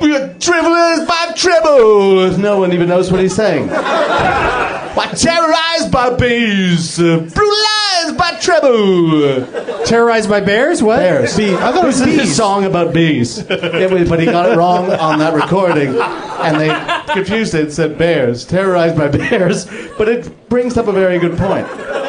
Why? 0.00 0.08
We're 0.08 0.34
travelers 0.38 1.06
by 1.06 1.32
treble. 1.36 2.36
No 2.38 2.58
one 2.58 2.72
even 2.72 2.88
knows 2.88 3.10
what 3.12 3.20
he's 3.20 3.34
saying. 3.34 3.68
Why 3.68 5.06
terrorized 5.06 5.92
by 5.92 6.10
bees, 6.16 6.96
brutalized 6.98 8.16
by 8.18 8.36
treble. 8.40 9.84
Terrorized 9.84 10.28
by 10.28 10.40
bears? 10.40 10.82
What? 10.82 10.98
Bears. 10.98 11.36
Bee- 11.36 11.54
I 11.54 11.72
thought 11.72 11.84
it 11.84 11.86
was 11.86 12.00
a 12.00 12.26
song 12.26 12.64
about 12.64 12.92
bees. 12.92 13.42
But 13.44 14.18
he 14.20 14.24
got 14.26 14.50
it 14.50 14.56
wrong 14.56 14.90
on 14.90 15.18
that 15.20 15.34
recording, 15.34 15.96
and 15.98 16.60
they 16.60 17.12
confused 17.14 17.54
it 17.54 17.64
and 17.64 17.72
said 17.72 17.98
bears, 17.98 18.44
terrorized 18.44 18.96
by 18.96 19.08
bears. 19.08 19.66
But 19.96 20.08
it 20.08 20.48
brings 20.48 20.76
up 20.76 20.88
a 20.88 20.92
very 20.92 21.18
good 21.18 21.38
point, 21.38 21.68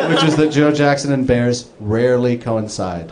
which 0.10 0.24
is 0.24 0.36
that 0.38 0.52
Joe 0.52 0.72
Jackson 0.72 1.12
and 1.14 1.28
bears 1.28 1.70
rarely 1.80 2.38
coincide 2.38 3.12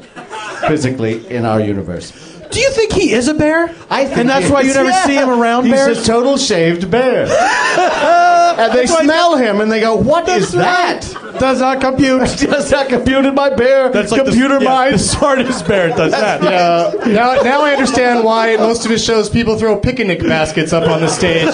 physically 0.68 1.28
in 1.30 1.46
our 1.46 1.60
universe. 1.62 2.39
Do 2.52 2.60
you 2.60 2.72
think 2.72 2.94
he 2.94 3.14
is 3.14 3.28
a 3.28 3.34
bear? 3.34 3.76
I 3.90 4.06
think 4.06 4.18
and 4.18 4.30
that's 4.30 4.48
he 4.48 4.52
why 4.52 4.62
you 4.62 4.74
never 4.74 4.90
yeah. 4.90 5.06
see 5.06 5.16
him 5.16 5.30
around 5.30 5.66
He's 5.66 5.74
bears. 5.74 6.00
a 6.00 6.06
total 6.06 6.38
shaved 6.38 6.90
bear. 6.90 7.22
and 8.60 8.74
they 8.74 8.86
That's 8.86 9.00
smell 9.04 9.38
him 9.38 9.62
and 9.62 9.72
they 9.72 9.80
go, 9.80 9.96
"What 9.96 10.28
is 10.28 10.52
that?" 10.54 11.02
Does 11.40 11.60
not 11.60 11.80
compute. 11.80 12.22
Does 12.40 12.70
that 12.72 12.90
compute 12.90 13.26
in 13.26 13.36
my 13.36 13.50
bear? 13.52 13.90
That's 13.90 14.12
like 14.12 14.24
computer 14.24 14.58
the, 14.58 14.66
yeah, 14.66 14.70
mind. 14.70 14.94
The 14.96 15.00
smartest 15.16 15.68
bear 15.68 15.90
does 15.90 16.12
that. 16.12 16.42
Uh, 16.44 16.92
now, 17.06 17.42
now 17.42 17.62
I 17.62 17.72
understand 17.72 18.24
why 18.24 18.50
in 18.50 18.60
most 18.60 18.84
of 18.84 18.92
his 18.92 19.04
shows 19.04 19.30
people 19.30 19.58
throw 19.58 19.80
picnic 19.80 20.20
baskets 20.20 20.74
up 20.74 20.90
on 20.90 21.02
the 21.02 21.08
stage. 21.08 21.46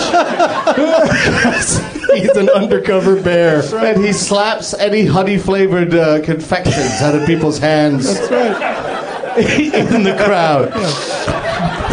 He's 2.16 2.36
an 2.38 2.50
undercover 2.50 3.22
bear. 3.22 3.62
And 3.75 4.04
he 4.04 4.14
slaps 4.14 4.74
any 4.74 5.06
honey 5.06 5.38
flavored 5.38 5.94
uh, 5.94 6.22
confections 6.24 7.02
out 7.02 7.16
of 7.16 7.25
people's 7.28 7.60
hands. 7.60 8.06
That's 8.06 8.32
right. 8.32 8.95
in 9.94 10.04
the 10.04 10.15
crowd. 10.24 10.72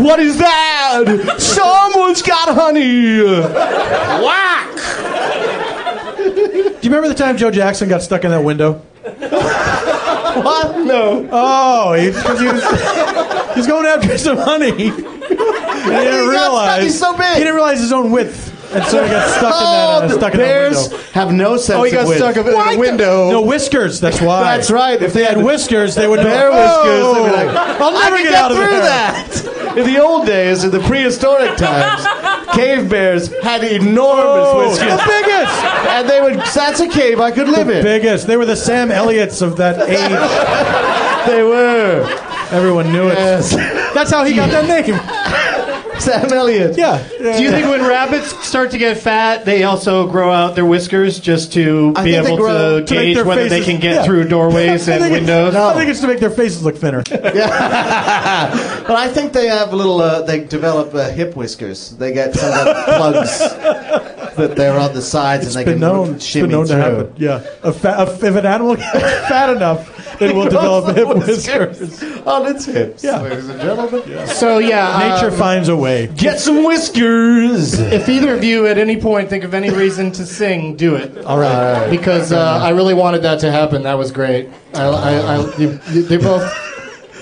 What 0.00 0.20
is 0.20 0.38
that? 0.38 1.36
Someone's 1.38 2.22
got 2.22 2.48
honey. 2.54 3.22
Whack! 4.24 4.70
Do 6.16 6.88
you 6.88 6.90
remember 6.90 7.08
the 7.08 7.14
time 7.14 7.36
Joe 7.36 7.50
Jackson 7.50 7.88
got 7.88 8.02
stuck 8.02 8.24
in 8.24 8.30
that 8.30 8.42
window? 8.44 8.80
What? 10.32 10.78
No. 10.86 11.28
Oh, 11.30 11.92
he, 11.92 12.10
'cause 12.10 12.40
he 12.40 12.46
was, 12.46 12.62
he 12.62 13.58
was 13.60 13.66
going 13.66 13.84
after 13.84 14.16
some 14.16 14.38
honey. 14.38 14.70
And 14.70 14.78
he 14.88 14.88
didn't 14.88 15.10
got 16.24 16.30
realize 16.30 16.70
stuck, 16.72 16.80
he's 16.82 16.98
so 16.98 17.14
big. 17.18 17.32
He 17.34 17.40
didn't 17.40 17.54
realize 17.54 17.80
his 17.80 17.92
own 17.92 18.10
width, 18.10 18.50
and 18.74 18.84
so 18.86 19.02
he 19.02 19.10
got 19.10 19.28
stuck 19.28 19.42
in 19.42 19.50
that. 19.50 20.00
Oh, 20.00 20.04
Uh, 20.04 20.06
the 20.08 20.14
stuck 20.14 20.32
in 20.34 20.38
bears 20.40 20.88
that 20.88 20.90
window. 20.96 21.06
have 21.12 21.32
no 21.32 21.56
sense 21.56 21.78
Oh, 21.78 21.82
he 21.84 21.90
got 21.90 22.02
of 22.02 22.08
width. 22.08 22.18
stuck 22.20 22.36
in 22.36 22.46
a 22.46 22.50
the- 22.72 22.78
window. 22.78 23.30
No 23.30 23.40
whiskers. 23.42 24.00
That's 24.00 24.20
why. 24.20 24.42
That's 24.56 24.70
right. 24.70 25.00
If 25.02 25.12
they 25.12 25.24
had 25.24 25.42
whiskers, 25.42 25.94
they 25.94 26.06
would 26.08 26.22
bear 26.22 26.50
know, 26.50 26.56
whiskers, 26.56 27.14
they'd 27.16 27.22
be 27.22 27.30
"Oh, 27.30 27.32
like, 27.32 27.80
I'll 27.80 27.92
never 28.02 28.16
I 28.16 28.22
can 28.22 28.24
get, 28.24 28.34
out 28.34 28.50
of 28.50 28.56
through 28.56 28.66
there. 28.66 28.80
that. 28.80 29.76
In 29.78 29.86
the 29.86 29.98
old 30.02 30.26
days, 30.26 30.64
in 30.64 30.70
the 30.70 30.80
prehistoric 30.80 31.56
times, 31.56 32.06
cave 32.54 32.88
bears 32.90 33.32
had 33.42 33.64
enormous 33.64 34.24
Oh, 34.26 34.58
whiskers. 34.68 34.90
the 34.90 35.02
biggest, 35.06 35.64
And 35.88 36.08
they 36.10 36.20
would, 36.20 36.34
that's 36.54 36.80
a 36.80 36.88
cave 36.88 37.20
I 37.20 37.30
could 37.30 37.48
live 37.48 37.68
in. 37.70 37.78
The 37.78 37.82
biggest. 37.82 38.26
They 38.26 38.36
were 38.36 38.44
the 38.44 38.56
Sam 38.56 38.90
Elliotts 38.90 39.40
of 39.40 39.56
that 39.56 39.80
age. 39.88 41.26
They 41.26 41.42
were. 41.42 42.04
Everyone 42.50 42.92
knew 42.92 43.08
it. 43.08 43.14
Yes. 43.16 43.54
That's 43.94 44.10
how 44.10 44.24
he 44.24 44.34
got 44.34 44.50
that 44.50 44.66
name. 44.66 44.94
Sam 46.02 46.32
Elliott. 46.32 46.76
Yeah. 46.76 47.06
Do 47.18 47.42
you 47.42 47.50
think 47.50 47.66
when 47.68 47.80
rabbits 47.82 48.46
start 48.46 48.70
to 48.72 48.78
get 48.78 48.98
fat, 48.98 49.44
they 49.44 49.64
also 49.64 50.06
grow 50.08 50.30
out 50.32 50.54
their 50.54 50.64
whiskers 50.66 51.20
just 51.20 51.52
to 51.54 51.92
I 51.96 52.04
be 52.04 52.12
think 52.12 52.24
they 52.26 52.32
able 52.32 52.36
grow 52.42 52.80
to 52.80 52.86
to 52.86 52.94
make 52.94 53.02
gauge 53.04 53.14
their 53.16 53.24
whether 53.24 53.42
they 53.48 53.60
faces- 53.60 53.66
can 53.66 53.80
get 53.80 53.94
yeah. 53.96 54.04
through 54.04 54.28
doorways 54.28 54.88
I 54.88 54.92
and 54.94 55.02
think 55.04 55.12
it's- 55.14 55.20
windows? 55.20 55.54
I 55.54 55.74
think 55.74 55.90
it's 55.90 56.00
to 56.00 56.06
make 56.08 56.18
their 56.20 56.30
faces 56.30 56.62
look 56.62 56.76
thinner. 56.76 57.02
Yeah. 57.12 58.68
But 58.82 58.96
I 58.96 59.08
think 59.08 59.32
they 59.32 59.46
have 59.46 59.72
a 59.72 59.76
little, 59.76 60.00
uh, 60.00 60.22
they 60.22 60.44
develop 60.44 60.92
uh, 60.94 61.08
hip 61.10 61.36
whiskers. 61.36 61.90
They 61.90 62.12
get 62.12 62.34
some 62.34 62.50
of 62.52 62.64
the 62.66 62.82
plugs 62.96 63.38
that 64.36 64.54
they're 64.56 64.78
on 64.78 64.92
the 64.92 65.02
sides 65.02 65.46
and 65.46 65.54
they 65.54 65.64
been 65.64 65.74
can 65.74 65.80
known, 65.80 66.14
it's 66.16 66.24
shimmy 66.24 66.48
been 66.48 66.50
known 66.56 66.66
to 66.66 66.72
through. 66.72 66.80
happen. 66.82 67.14
Yeah, 67.16 67.44
a 67.62 67.72
fa- 67.72 67.96
a, 67.98 68.12
if 68.12 68.22
an 68.36 68.44
animal 68.46 68.74
gets 68.76 68.90
fat 69.28 69.50
enough, 69.50 70.01
it 70.22 70.34
will 70.34 70.44
develop 70.44 70.96
hip 70.96 71.08
whiskers. 71.08 72.02
on 72.26 72.46
its 72.46 72.64
hips, 72.64 73.02
Yeah. 73.04 73.20
ladies 73.20 73.48
and 73.48 73.60
gentlemen. 73.60 74.26
So 74.28 74.58
yeah, 74.58 75.14
Nature 75.14 75.30
um, 75.30 75.38
finds 75.38 75.68
a 75.68 75.76
way. 75.76 76.06
Get 76.16 76.40
some 76.40 76.64
whiskers. 76.64 77.78
if 77.78 78.08
either 78.08 78.34
of 78.34 78.44
you 78.44 78.66
at 78.66 78.78
any 78.78 79.00
point 79.00 79.28
think 79.28 79.44
of 79.44 79.54
any 79.54 79.70
reason 79.70 80.12
to 80.12 80.24
sing, 80.26 80.76
do 80.76 80.94
it. 80.96 81.24
All 81.24 81.38
right. 81.38 81.88
Because 81.90 82.32
uh, 82.32 82.60
I 82.62 82.70
really 82.70 82.94
wanted 82.94 83.22
that 83.22 83.40
to 83.40 83.50
happen. 83.52 83.82
That 83.82 83.98
was 83.98 84.10
great. 84.12 84.48
I, 84.74 84.82
I, 84.84 85.12
I, 85.36 85.56
you, 85.58 85.80
you- 85.90 86.02
they 86.02 86.16
both. 86.16 86.50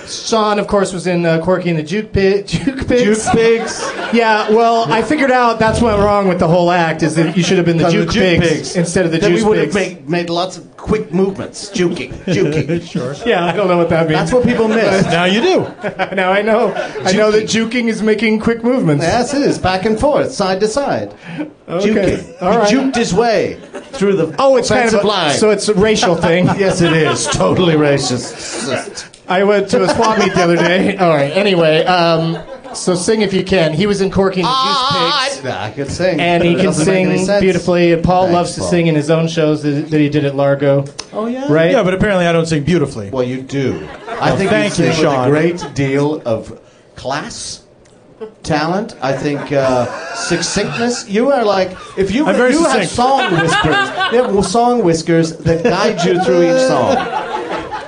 Sean, 0.08 0.58
of 0.58 0.66
course, 0.66 0.92
was 0.92 1.06
in 1.06 1.24
uh, 1.24 1.40
Corky 1.40 1.70
and 1.70 1.78
the 1.78 1.84
Juke, 1.84 2.12
Pig, 2.12 2.44
Juke 2.48 2.88
Pigs. 2.88 3.24
Juke 3.26 3.32
pigs. 3.34 3.80
Yeah, 4.12 4.50
well, 4.50 4.90
I 4.92 5.02
figured 5.02 5.30
out 5.30 5.60
that's 5.60 5.80
what 5.80 5.94
went 5.94 6.04
wrong 6.04 6.26
with 6.26 6.40
the 6.40 6.48
whole 6.48 6.72
act 6.72 7.04
is 7.04 7.14
that 7.14 7.36
you 7.36 7.44
should 7.44 7.58
have 7.58 7.64
been 7.66 7.76
the 7.76 7.84
From 7.84 7.92
the 7.92 8.02
Juke, 8.06 8.10
juke 8.14 8.40
pigs, 8.40 8.48
pigs. 8.48 8.76
instead 8.76 9.06
of 9.06 9.12
the 9.12 9.18
then 9.18 9.30
Juice 9.30 9.44
we 9.44 9.48
would 9.50 9.58
Pigs. 9.72 9.74
have 9.76 9.98
made, 10.00 10.08
made 10.08 10.30
lots 10.30 10.56
of 10.56 10.69
quick 10.80 11.12
movements, 11.12 11.70
juking, 11.70 12.12
juking. 12.24 12.82
sure. 12.90 13.14
yeah, 13.28 13.44
I 13.44 13.52
don't 13.52 13.68
know 13.68 13.76
what 13.76 13.90
that 13.90 14.08
means. 14.08 14.18
That's 14.18 14.32
what 14.32 14.44
people 14.44 14.66
miss. 14.68 15.04
Now 15.10 15.24
you 15.24 15.40
do. 15.40 15.60
now 16.14 16.32
I 16.32 16.42
know. 16.42 16.72
I 16.72 17.12
know 17.12 17.30
that 17.30 17.44
juking 17.44 17.88
is 17.88 18.02
making 18.02 18.40
quick 18.40 18.64
movements. 18.64 19.04
yes, 19.04 19.34
it 19.34 19.42
is 19.42 19.58
back 19.58 19.84
and 19.84 19.98
forth, 19.98 20.32
side 20.32 20.60
to 20.60 20.68
side. 20.68 21.14
Juking. 21.68 22.42
All 22.42 22.52
he 22.52 22.58
right. 22.58 22.72
juked 22.72 22.96
his 22.96 23.12
way 23.12 23.60
through 23.92 24.16
the 24.16 24.34
Oh, 24.38 24.56
it's 24.56 24.68
kind 24.68 24.92
of 24.92 25.04
a, 25.04 25.06
line. 25.06 25.36
so 25.36 25.50
it's 25.50 25.68
a 25.68 25.74
racial 25.74 26.16
thing. 26.16 26.46
yes, 26.46 26.80
it 26.80 26.92
is 26.92 27.26
totally 27.26 27.74
racist. 27.74 29.06
I 29.28 29.44
went 29.44 29.68
to 29.70 29.84
a 29.84 29.88
swap 29.88 30.18
meet 30.18 30.34
the 30.34 30.42
other 30.42 30.56
day. 30.56 30.96
All 30.96 31.10
right. 31.10 31.30
Anyway, 31.32 31.84
um, 31.84 32.34
so 32.74 32.94
sing 32.94 33.22
if 33.22 33.32
you 33.32 33.44
can. 33.44 33.72
He 33.72 33.86
was 33.86 34.00
in 34.00 34.10
Corky 34.10 34.40
and 34.40 34.46
the 34.46 34.50
Ah, 34.52 35.24
Juice 35.28 35.36
Pigs. 35.40 35.46
I, 35.46 35.66
I 35.66 35.70
can 35.70 35.88
sing, 35.88 36.20
And 36.20 36.42
he 36.44 36.54
can 36.54 36.66
doesn't 36.66 36.86
make 36.86 37.06
any 37.06 37.24
sing 37.24 37.40
beautifully. 37.40 37.92
And 37.92 38.02
Paul 38.04 38.24
Thanks, 38.24 38.34
loves 38.34 38.54
to 38.54 38.60
Paul. 38.60 38.70
sing 38.70 38.86
in 38.86 38.94
his 38.94 39.10
own 39.10 39.28
shows 39.28 39.62
that, 39.62 39.90
that 39.90 39.98
he 40.00 40.08
did 40.08 40.24
at 40.24 40.34
Largo. 40.34 40.84
Oh 41.12 41.26
yeah, 41.26 41.52
Right? 41.52 41.72
Yeah, 41.72 41.82
but 41.82 41.94
apparently 41.94 42.26
I 42.26 42.32
don't 42.32 42.46
sing 42.46 42.64
beautifully. 42.64 43.10
Well, 43.10 43.22
you 43.24 43.42
do. 43.42 43.86
I 44.08 44.36
think 44.36 44.50
thank 44.50 44.78
you 44.78 44.86
you, 44.86 44.92
sing 44.92 45.06
with 45.06 45.14
a 45.26 45.28
great 45.28 45.74
deal 45.74 46.20
of 46.26 46.60
class, 46.96 47.64
talent. 48.42 48.94
I 49.02 49.12
think 49.16 49.50
uh, 49.52 49.86
succinctness. 50.14 51.08
You 51.08 51.32
are 51.32 51.44
like 51.44 51.72
if 51.96 52.10
you 52.12 52.26
I'm 52.26 52.36
very 52.36 52.52
you 52.52 52.64
have 52.64 52.86
song 52.86 53.32
whiskers. 53.32 54.12
You 54.12 54.22
have 54.22 54.44
song 54.46 54.84
whiskers 54.84 55.36
that 55.38 55.64
guide 55.64 56.04
you 56.04 56.22
through 56.22 56.42
each 56.54 56.60
song. 56.68 56.96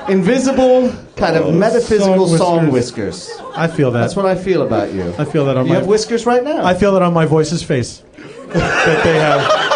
Invisible, 0.08 0.92
kind 1.16 1.36
of 1.36 1.46
oh, 1.46 1.52
metaphysical 1.52 2.26
song 2.28 2.38
song 2.38 2.70
whiskers. 2.72 3.28
whiskers. 3.28 3.40
I 3.56 3.68
feel 3.68 3.90
that. 3.92 4.00
That's 4.00 4.16
what 4.16 4.26
I 4.26 4.34
feel 4.34 4.62
about 4.62 4.92
you. 4.92 5.14
I 5.18 5.24
feel 5.24 5.44
that 5.46 5.56
on 5.56 5.66
You 5.66 5.70
my. 5.70 5.74
You 5.76 5.80
have 5.80 5.86
whiskers 5.88 6.26
right 6.26 6.42
now. 6.42 6.64
I 6.64 6.74
feel 6.74 6.92
that 6.92 7.02
on 7.02 7.12
my 7.12 7.24
voice's 7.26 7.62
face. 7.62 8.02
that 8.48 9.00
they 9.04 9.14
have. 9.18 9.72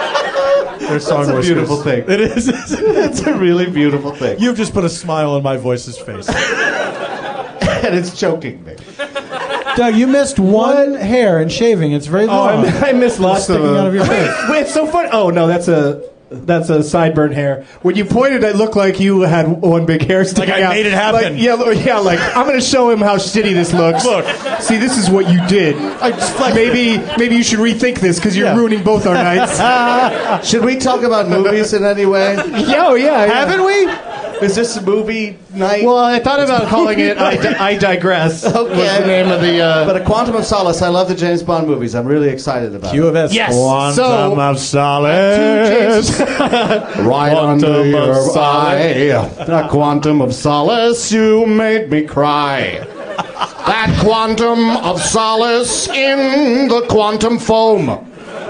Their 0.81 1.01
song 1.01 1.27
That's 1.27 1.31
a 1.31 1.37
whiskers. 1.37 1.47
beautiful 1.55 1.83
thing. 1.83 2.05
It 2.09 2.21
is. 2.21 2.49
it's 2.71 3.21
a 3.23 3.35
really 3.37 3.69
beautiful 3.71 4.13
thing, 4.13 4.39
You've 4.39 4.57
just 4.57 4.73
put 4.73 4.85
a 4.85 4.89
smile 4.89 5.33
on 5.33 5.43
my 5.43 5.57
voice's 5.57 5.99
face. 5.99 6.29
and 6.29 7.95
it's 7.95 8.19
choking 8.19 8.63
me. 8.65 8.77
Doug, 9.77 9.95
you 9.97 10.07
missed 10.07 10.39
one 10.39 10.95
hair 10.95 11.41
in 11.41 11.49
shaving. 11.49 11.93
It's 11.93 12.07
very 12.07 12.25
Oh, 12.25 12.27
long. 12.29 12.67
I, 12.67 12.81
I 12.91 12.93
missed 12.93 13.21
lots 13.21 13.49
of 13.49 13.63
them. 13.63 13.75
out 13.77 13.87
of 13.89 13.95
your 13.95 14.05
face. 14.05 14.31
Wait, 14.49 14.61
it's 14.63 14.73
so 14.75 14.87
funny. 14.87 15.09
Oh 15.13 15.31
no, 15.31 15.47
that's 15.47 15.69
a 15.69 16.09
That's 16.29 16.71
a 16.71 16.79
sideburn 16.79 17.33
hair. 17.33 17.65
When 17.83 17.95
you 17.95 18.05
pointed, 18.05 18.43
it 18.43 18.57
looked 18.57 18.75
like 18.75 18.99
you 18.99 19.21
had 19.21 19.47
one 19.47 19.87
big 19.87 20.03
hair 20.03 20.25
sticking 20.25 20.53
I 20.55 20.63
out. 20.63 20.71
made 20.71 20.85
it 20.85 20.93
happen. 20.93 21.35
Like, 21.35 21.43
yeah, 21.43 21.55
li- 21.55 21.81
yeah. 21.85 21.99
Like 21.99 22.19
I'm 22.37 22.47
going 22.47 22.59
to 22.59 22.67
show 22.67 22.91
him 22.91 22.99
how 22.99 23.17
shitty 23.17 23.55
this 23.55 23.73
looks. 23.73 24.05
Look. 24.05 24.27
see, 24.61 24.77
this 24.77 24.99
is 24.99 25.09
what 25.09 25.31
you 25.31 25.39
did. 25.47 25.77
I 25.77 26.11
just 26.11 26.37
maybe, 26.53 26.99
maybe 27.17 27.37
you 27.37 27.45
should 27.45 27.61
rethink 27.61 28.01
this 28.01 28.17
because 28.19 28.37
you're 28.37 28.49
Yeah. 28.49 28.57
ruining 28.57 28.83
both 28.83 29.07
our 29.07 29.15
nights. 29.15 29.57
Should 30.51 30.65
we 30.65 30.77
talk 30.77 31.03
about 31.03 31.29
movies 31.29 31.73
in 31.73 31.85
any 31.85 32.07
way? 32.07 32.35
yeah, 32.37 32.87
oh, 32.89 32.95
yeah, 32.95 33.25
yeah. 33.25 33.27
Haven't 33.27 33.65
we? 33.65 33.87
Is 34.43 34.55
this 34.55 34.77
a 34.77 34.83
movie 34.83 35.39
night? 35.55 35.83
Well, 35.85 35.97
I 35.99 36.19
thought 36.19 36.41
about 36.41 36.69
calling 36.69 36.99
it 37.01 37.17
"I, 37.17 37.37
Di- 37.37 37.55
I 37.55 37.77
Digress." 37.79 38.45
Okay. 38.45 38.77
Was 38.77 38.99
the 38.99 39.07
name 39.07 39.31
of 39.31 39.41
the? 39.41 39.61
Uh, 39.63 39.87
but 39.87 39.97
a 39.97 40.05
Quantum 40.05 40.37
of 40.37 40.45
Solace. 40.45 40.83
I 40.83 40.89
love 40.89 41.09
the 41.09 41.15
James 41.15 41.43
Bond 41.43 41.67
movies. 41.67 41.95
I'm 41.95 42.07
really 42.07 42.29
excited 42.29 42.75
about 42.75 42.93
Q 42.93 43.07
it. 43.07 43.09
of 43.11 43.17
S. 43.17 43.33
Yes. 43.35 43.55
Quantum 43.55 43.95
So- 43.97 44.41
of 44.41 44.59
solace. 44.59 46.21
Right 46.21 47.33
Quantum 47.33 47.49
under 47.71 47.81
of 47.81 47.87
your 47.87 48.15
solace. 48.15 48.37
eye. 48.37 49.49
A 49.49 49.69
quantum 49.69 50.21
of 50.21 50.35
solace, 50.35 51.11
you 51.13 51.47
made 51.47 51.91
me 51.91 52.03
cry. 52.05 52.85
That 53.67 53.99
quantum 54.05 54.77
of 54.79 55.01
solace 55.01 55.89
in 55.89 56.69
the 56.69 56.83
quantum 56.89 57.39
foam. 57.39 58.07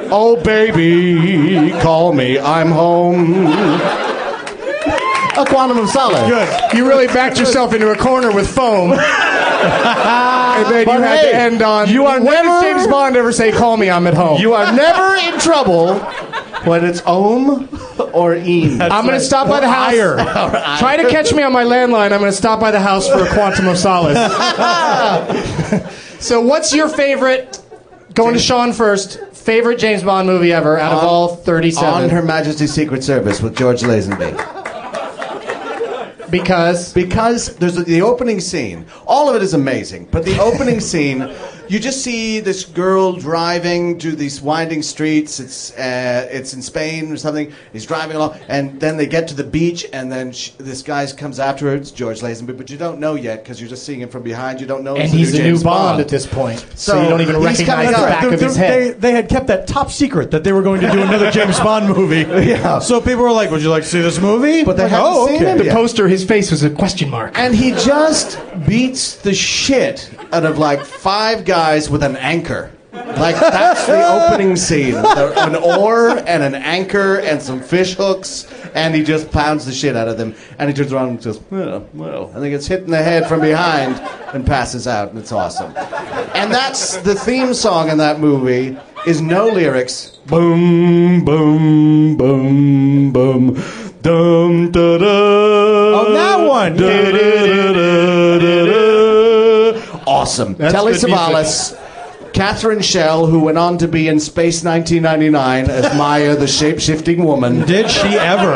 Oh, 0.08 0.36
baby, 0.42 1.70
call 1.80 2.12
me, 2.12 2.38
I'm 2.38 2.70
home. 2.70 3.46
A 5.38 5.44
quantum 5.44 5.78
of 5.78 5.88
solace. 5.90 6.28
Good. 6.28 6.76
You 6.76 6.88
really 6.88 7.06
backed 7.06 7.38
yourself 7.38 7.74
into 7.74 7.90
a 7.90 7.96
corner 7.96 8.32
with 8.32 8.48
foam. 8.48 8.92
and 8.92 10.66
then 10.72 10.84
But 10.84 10.94
you 10.94 11.00
had 11.02 11.18
hey, 11.18 11.30
to 11.32 11.36
end 11.36 11.62
on. 11.62 11.88
you 11.88 12.06
are 12.06 12.20
when 12.20 12.44
does 12.44 12.62
never- 12.62 12.78
James 12.78 12.86
Bond 12.86 13.16
ever 13.16 13.32
say, 13.32 13.52
"Call 13.52 13.76
me, 13.76 13.90
I'm 13.90 14.06
at 14.06 14.14
home"? 14.14 14.40
You 14.40 14.54
are 14.54 14.72
never 14.72 15.16
in 15.16 15.38
trouble 15.38 15.98
when 16.64 16.84
it's 16.84 17.02
om 17.02 17.68
or 18.12 18.34
een. 18.34 18.80
I'm 18.80 19.04
going 19.06 19.18
to 19.18 19.24
stop 19.24 19.48
by 19.48 19.60
the 19.60 19.68
house. 19.68 19.92
Try 20.80 20.96
to 20.96 21.08
catch 21.10 21.32
me 21.34 21.42
on 21.42 21.52
my 21.52 21.64
landline. 21.64 22.12
I'm 22.12 22.20
going 22.20 22.30
to 22.30 22.32
stop 22.32 22.60
by 22.60 22.70
the 22.70 22.80
house 22.80 23.08
for 23.08 23.22
a 23.22 23.28
quantum 23.32 23.68
of 23.68 23.76
solace. 23.78 24.16
so, 26.24 26.40
what's 26.40 26.74
your 26.74 26.88
favorite? 26.88 27.60
Going 28.14 28.34
to 28.34 28.40
Sean 28.40 28.72
first. 28.72 29.20
Favorite 29.34 29.78
James 29.78 30.02
Bond 30.02 30.26
movie 30.26 30.52
ever 30.52 30.78
out 30.78 30.92
of 30.92 31.04
all 31.04 31.36
37? 31.36 32.04
On 32.04 32.08
Her 32.08 32.22
Majesty's 32.22 32.72
Secret 32.72 33.04
Service 33.04 33.40
with 33.40 33.56
George 33.56 33.82
Lazenby. 33.82 34.64
Because 36.30 36.92
Because 36.92 37.56
there's 37.56 37.76
the 37.76 38.02
opening 38.02 38.40
scene. 38.40 38.86
All 39.06 39.28
of 39.28 39.36
it 39.36 39.42
is 39.42 39.54
amazing, 39.54 40.08
but 40.10 40.24
the 40.24 40.38
opening 40.40 40.80
scene, 40.80 41.32
you 41.68 41.78
just 41.78 42.02
see 42.02 42.40
this 42.40 42.64
girl 42.64 43.12
driving 43.14 43.98
through 43.98 44.16
these 44.16 44.40
winding 44.40 44.82
streets. 44.82 45.40
It's 45.40 45.72
uh, 45.76 46.28
it's 46.30 46.54
in 46.54 46.62
Spain 46.62 47.12
or 47.12 47.16
something. 47.16 47.52
He's 47.72 47.86
driving 47.86 48.16
along, 48.16 48.38
and 48.48 48.80
then 48.80 48.96
they 48.96 49.06
get 49.06 49.28
to 49.28 49.34
the 49.34 49.44
beach, 49.44 49.86
and 49.92 50.10
then 50.10 50.32
sh 50.32 50.50
this 50.58 50.82
guy 50.82 51.06
comes 51.12 51.38
after 51.40 51.66
her. 51.66 51.74
It's 51.76 51.90
George 51.90 52.20
Lazenby, 52.20 52.56
but 52.56 52.70
you 52.70 52.76
don't 52.78 52.98
know 53.00 53.14
yet 53.14 53.42
because 53.42 53.60
you're 53.60 53.70
just 53.70 53.84
seeing 53.84 54.00
him 54.00 54.08
from 54.08 54.22
behind. 54.22 54.60
You 54.60 54.66
don't 54.66 54.82
know. 54.84 54.96
and 54.96 55.08
he's 55.10 55.32
the 55.32 55.38
the 55.38 55.42
new 55.44 55.48
new 55.50 55.54
James 55.56 55.64
Bond, 55.64 56.00
at 56.00 56.08
this 56.08 56.26
point, 56.26 56.60
so, 56.74 56.92
So 56.92 57.02
you 57.02 57.08
don't 57.08 57.20
even 57.20 57.36
recognize 57.36 57.66
coming 57.66 57.86
the 57.86 57.92
back 57.92 58.22
They- 58.28 58.34
of 58.34 58.40
his 58.40 58.56
head. 58.56 59.00
they 59.00 59.12
had 59.12 59.28
kept 59.28 59.46
that 59.48 59.66
top 59.66 59.90
secret 59.90 60.30
that 60.30 60.44
they 60.44 60.52
were 60.52 60.62
going 60.62 60.80
to 60.80 60.90
do 60.90 61.00
another 61.02 61.30
James 61.30 61.58
Bond 61.60 61.88
movie. 61.88 62.24
Yeah. 62.46 62.78
So 62.78 63.00
people 63.00 63.22
were 63.22 63.32
like, 63.32 63.50
"Would 63.50 63.62
you 63.62 63.70
like 63.70 63.82
to 63.82 63.88
see 63.88 64.00
this 64.00 64.20
movie?" 64.20 64.62
But 64.64 64.76
they 64.76 64.84
Like, 64.84 64.92
haven't 64.92 65.06
oh, 65.12 65.26
seen 65.26 65.36
okay. 65.36 65.52
it 65.52 65.58
the 65.58 65.64
yet. 65.64 65.74
poster, 65.74 66.06
his 66.06 66.24
face 66.24 66.50
was 66.50 66.62
a 66.62 66.70
question 66.70 67.10
mark. 67.10 67.36
And 67.38 67.54
he 67.54 67.72
just 67.72 68.38
beats 68.66 69.16
the 69.16 69.34
shit 69.34 70.10
out 70.32 70.44
of 70.44 70.58
like 70.58 70.84
five 70.84 71.44
guys 71.44 71.88
with 71.90 72.02
an 72.02 72.16
anchor. 72.16 72.70
Like 72.92 73.36
that's 73.36 73.86
the 73.86 74.06
opening 74.06 74.56
scene. 74.56 74.94
An 74.94 75.54
oar 75.54 76.10
and 76.26 76.42
an 76.42 76.54
anchor 76.54 77.20
and 77.20 77.42
some 77.42 77.60
fish 77.60 77.94
hooks, 77.94 78.46
and 78.74 78.94
he 78.94 79.02
just 79.02 79.30
pounds 79.30 79.66
the 79.66 79.72
shit 79.72 79.96
out 79.96 80.08
of 80.08 80.16
them. 80.16 80.34
And 80.58 80.70
he 80.70 80.74
turns 80.74 80.92
around 80.92 81.08
and 81.10 81.22
goes, 81.22 81.40
well, 81.50 81.86
well, 81.92 82.30
and 82.34 82.42
he 82.44 82.50
gets 82.50 82.66
hit 82.66 82.84
in 82.84 82.90
the 82.90 83.02
head 83.02 83.28
from 83.28 83.40
behind 83.40 84.00
and 84.34 84.46
passes 84.46 84.86
out, 84.86 85.10
and 85.10 85.18
it's 85.18 85.30
awesome. 85.32 85.76
And 86.34 86.50
that's 86.50 86.96
the 86.98 87.14
theme 87.14 87.52
song 87.54 87.90
in 87.90 87.98
that 87.98 88.18
movie. 88.18 88.78
Is 89.06 89.20
no 89.20 89.46
lyrics. 89.46 90.18
Boom, 90.26 91.24
boom, 91.24 92.16
boom, 92.16 93.12
boom, 93.12 93.54
dum 94.02 94.72
da 94.72 94.98
da. 94.98 95.06
Oh, 95.06 96.12
that 96.12 96.48
one. 96.48 96.76
Da, 96.76 97.12
da, 97.12 97.72
da, 97.72 98.38
da, 98.38 98.66
da. 98.66 98.75
Awesome. 100.26 100.54
That's 100.54 100.74
Telly 100.74 100.92
music. 100.92 101.10
Savalas, 101.10 102.32
Catherine 102.32 102.82
Schell, 102.82 103.26
who 103.26 103.38
went 103.40 103.58
on 103.58 103.78
to 103.78 103.86
be 103.86 104.08
in 104.08 104.18
Space 104.18 104.64
1999 104.64 105.70
as 105.70 105.96
Maya, 105.96 106.34
the 106.34 106.48
shape 106.48 106.80
shifting 106.80 107.24
woman, 107.24 107.64
Did 107.64 107.88
she 107.90 108.08
ever? 108.08 108.54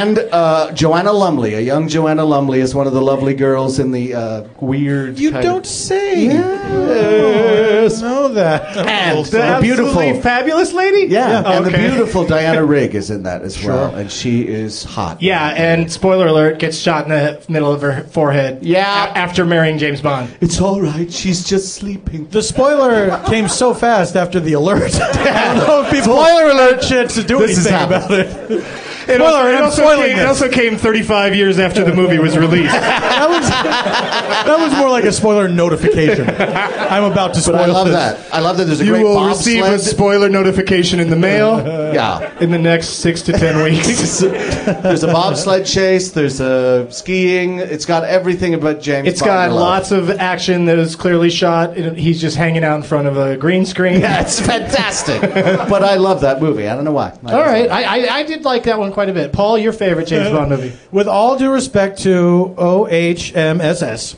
And 0.00 0.18
uh, 0.18 0.72
Joanna 0.72 1.12
Lumley, 1.12 1.54
a 1.54 1.60
young 1.60 1.88
Joanna 1.88 2.24
Lumley, 2.24 2.60
is 2.60 2.74
one 2.74 2.86
of 2.86 2.92
the 2.92 3.02
lovely 3.02 3.34
girls 3.34 3.78
in 3.78 3.90
the 3.90 4.14
uh, 4.14 4.44
weird. 4.60 5.18
You 5.18 5.30
kind 5.32 5.42
don't 5.44 5.58
Of, 5.60 5.66
say. 5.66 6.24
Yes. 6.24 8.00
know 8.02 8.28
that. 8.28 8.76
And 8.76 9.24
The 9.26 9.30
the 9.30 9.58
beautiful. 9.60 10.20
fabulous 10.20 10.72
lady. 10.72 11.12
Yeah, 11.12 11.42
and 11.56 11.64
the 11.66 11.70
beautiful 11.70 12.24
Diana 12.26 12.64
Rigg 12.64 12.94
is 12.94 13.10
in 13.10 13.22
that 13.24 13.42
as 13.42 13.62
well, 13.64 13.94
and 13.94 14.10
she 14.10 14.46
is 14.46 14.84
hot. 14.84 15.20
Yeah, 15.22 15.48
and 15.56 15.90
spoiler 15.90 16.26
alert, 16.28 16.58
gets 16.58 16.76
shot 16.78 17.04
in 17.04 17.10
the 17.10 17.40
middle 17.48 17.72
of 17.72 17.80
her 17.82 18.02
forehead. 18.04 18.62
Yeah. 18.62 19.12
a- 19.12 19.18
after 19.20 19.44
marrying 19.44 19.78
James 19.78 20.00
Bond. 20.00 20.34
It's 20.40 20.60
all 20.60 20.80
right. 20.80 21.10
She's 21.12 21.44
just 21.44 21.74
sleeping. 21.74 22.26
The 22.28 22.42
spoiler 22.42 23.22
came 23.26 23.48
so 23.48 23.74
fast 23.74 24.16
after 24.16 24.40
the 24.40 24.54
alert. 24.54 24.94
I 25.00 25.54
don't 25.54 25.66
know 25.66 25.82
if 25.82 25.90
people 25.90 26.14
Spoiler 26.16 26.50
alert. 26.50 26.76
had 26.76 26.84
a 26.84 26.88
chance 26.88 27.14
to 27.14 27.22
do 27.22 27.38
This 27.38 27.66
anything 27.66 27.86
about 27.86 28.10
it. 28.10 28.64
It 29.10 29.16
Spoiler, 29.16 29.38
also, 29.38 29.48
it 29.48 29.62
also 29.62 29.96
came, 29.96 30.18
it 30.18 30.26
also 30.26 30.48
came 30.48 30.76
35 30.76 31.34
years 31.34 31.58
after 31.58 31.84
the 31.84 31.92
movie 31.94 32.18
was 32.18 32.36
released. 32.38 32.74
That 33.20 33.28
was, 33.28 33.48
that 33.50 34.58
was 34.58 34.78
more 34.78 34.88
like 34.88 35.04
a 35.04 35.12
spoiler 35.12 35.46
notification. 35.48 36.28
I'm 36.30 37.04
about 37.04 37.34
to 37.34 37.40
spoil 37.40 37.56
But 37.58 37.68
I 37.70 37.72
love 37.72 37.86
this. 37.86 37.94
that. 37.96 38.34
I 38.34 38.40
love 38.40 38.56
that. 38.56 38.64
There's 38.64 38.80
a 38.80 38.84
you 38.84 38.92
great 38.92 39.00
You 39.00 39.06
will 39.06 39.26
receive 39.26 39.62
a 39.64 39.78
spoiler 39.78 40.28
notification 40.30 41.00
in 41.00 41.10
the 41.10 41.16
mail 41.16 41.58
yeah. 41.94 42.36
in 42.40 42.50
the 42.50 42.58
next 42.58 43.00
six 43.00 43.20
to 43.22 43.32
ten 43.32 43.62
weeks. 43.64 44.20
There's 44.20 45.02
a 45.02 45.08
bobsled 45.08 45.66
chase. 45.66 46.10
There's 46.12 46.40
a 46.40 46.90
skiing. 46.90 47.58
It's 47.58 47.84
got 47.84 48.04
everything 48.04 48.54
about 48.54 48.80
James. 48.80 49.06
It's 49.08 49.20
Bond 49.20 49.28
got 49.30 49.44
you 49.48 49.54
love. 49.54 49.60
lots 49.60 49.90
of 49.92 50.10
action 50.10 50.64
that 50.66 50.78
is 50.78 50.96
clearly 50.96 51.30
shot. 51.30 51.76
He's 51.76 52.20
just 52.20 52.36
hanging 52.36 52.64
out 52.64 52.76
in 52.76 52.82
front 52.82 53.06
of 53.08 53.16
a 53.16 53.36
green 53.36 53.66
screen. 53.66 54.00
Yeah, 54.00 54.22
it's 54.22 54.40
fantastic. 54.40 55.20
but 55.22 55.82
I 55.84 55.96
love 55.96 56.22
that 56.22 56.40
movie. 56.40 56.68
I 56.68 56.74
don't 56.74 56.84
know 56.84 56.92
why. 56.92 57.08
I 57.26 57.32
All 57.32 57.44
just 57.44 57.46
right, 57.46 57.68
love 57.68 57.80
it. 57.82 57.88
I, 57.88 58.06
I, 58.08 58.18
I 58.18 58.22
did 58.22 58.44
like 58.44 58.64
that 58.64 58.78
one 58.78 58.92
quite 58.92 58.99
a 59.08 59.12
bit. 59.12 59.32
Paul, 59.32 59.58
your 59.58 59.72
favorite 59.72 60.06
James 60.08 60.28
Bond 60.30 60.50
movie? 60.50 60.72
With 60.92 61.08
all 61.08 61.38
due 61.38 61.50
respect 61.50 62.00
to 62.02 62.54
OHMSS, 62.58 64.16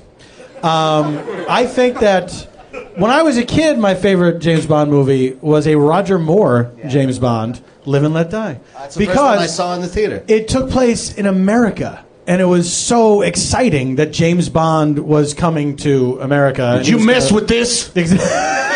um, 0.64 1.18
I 1.49 1.66
think 1.66 2.01
that 2.01 2.49
when 2.97 3.11
I 3.11 3.23
was 3.23 3.37
a 3.37 3.45
kid, 3.45 3.79
my 3.79 3.95
favorite 3.95 4.38
James 4.40 4.66
Bond 4.66 4.90
movie 4.90 5.33
was 5.40 5.66
a 5.66 5.77
Roger 5.77 6.18
Moore 6.18 6.73
James 6.88 7.18
Bond, 7.18 7.61
Live 7.85 8.03
and 8.05 8.14
Let 8.14 8.31
Die. 8.31 8.61
That's 8.75 8.95
the 8.95 9.07
first 9.07 9.18
one 9.18 9.38
I 9.38 9.47
saw 9.47 9.75
in 9.75 9.81
the 9.81 9.88
theater. 9.88 10.23
it 10.29 10.49
took 10.49 10.71
place 10.71 11.14
in 11.14 11.27
America. 11.27 12.05
And 12.25 12.40
it 12.40 12.45
was 12.45 12.73
so 12.73 13.23
exciting 13.23 13.97
that 13.97 14.12
James 14.12 14.49
Bond 14.49 15.01
was 15.01 15.35
coming 15.35 15.75
to 15.79 16.21
America. 16.21 16.75
Did 16.79 16.87
you 16.87 17.05
mess 17.05 17.33
with 17.33 17.49
this? 17.49 17.90
Ex- 17.97 18.12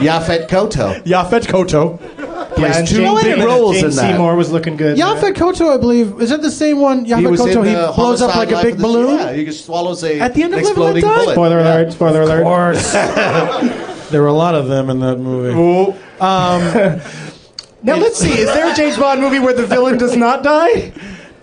Yaphet 0.00 0.48
Kotto. 0.48 1.02
Yaphet 1.04 1.46
Kotto. 1.46 1.98
Plays 2.60 2.76
and 2.76 2.88
two 2.88 2.96
James, 2.96 3.22
big 3.22 3.34
James 3.34 3.44
roles 3.44 3.76
in 3.76 3.90
that. 3.90 3.92
Seymour 3.92 4.36
was 4.36 4.50
looking 4.52 4.76
good. 4.76 4.96
Yaphet 4.96 5.34
Kotto, 5.34 5.72
I 5.72 5.76
believe, 5.78 6.20
is 6.20 6.30
that 6.30 6.42
the 6.42 6.50
same 6.50 6.80
one? 6.80 7.04
He 7.04 7.12
Yaphet 7.12 7.30
was 7.30 7.40
Kotto, 7.40 7.56
in 7.60 7.64
he 7.64 7.72
the 7.74 7.92
blows 7.96 8.22
up 8.22 8.30
Homicide 8.32 8.36
like 8.38 8.50
a 8.50 8.54
Life 8.54 8.64
big 8.64 8.72
of 8.74 8.78
the- 8.78 8.82
balloon. 8.86 9.18
Yeah, 9.18 9.32
he 9.32 9.44
just 9.44 9.64
swallows 9.66 10.02
a 10.04 10.18
At 10.20 10.34
the 10.34 10.42
end 10.42 10.54
of 10.54 10.58
an 10.60 10.64
Live 10.64 10.76
and 10.76 10.84
Let 10.84 10.96
exploding 10.96 11.02
Die? 11.02 11.24
bullet. 11.24 11.32
Spoiler 11.34 11.58
Yeah. 11.60 11.74
alert! 11.74 11.92
Spoiler 11.92 12.22
alert! 12.22 12.38
Of 12.40 12.44
course. 12.44 12.92
there 14.10 14.20
were 14.22 14.28
a 14.28 14.32
lot 14.32 14.54
of 14.54 14.68
them 14.68 14.90
in 14.90 15.00
that 15.00 15.16
movie. 15.18 15.94
Um, 16.20 16.60
now 17.82 17.96
let's 17.96 18.18
see. 18.18 18.30
Is 18.32 18.46
there 18.46 18.70
a 18.72 18.74
James 18.74 18.96
Bond 18.98 19.20
movie 19.20 19.38
where 19.38 19.54
the 19.54 19.66
villain 19.66 19.98
does 19.98 20.16
not 20.16 20.42
die? 20.42 20.92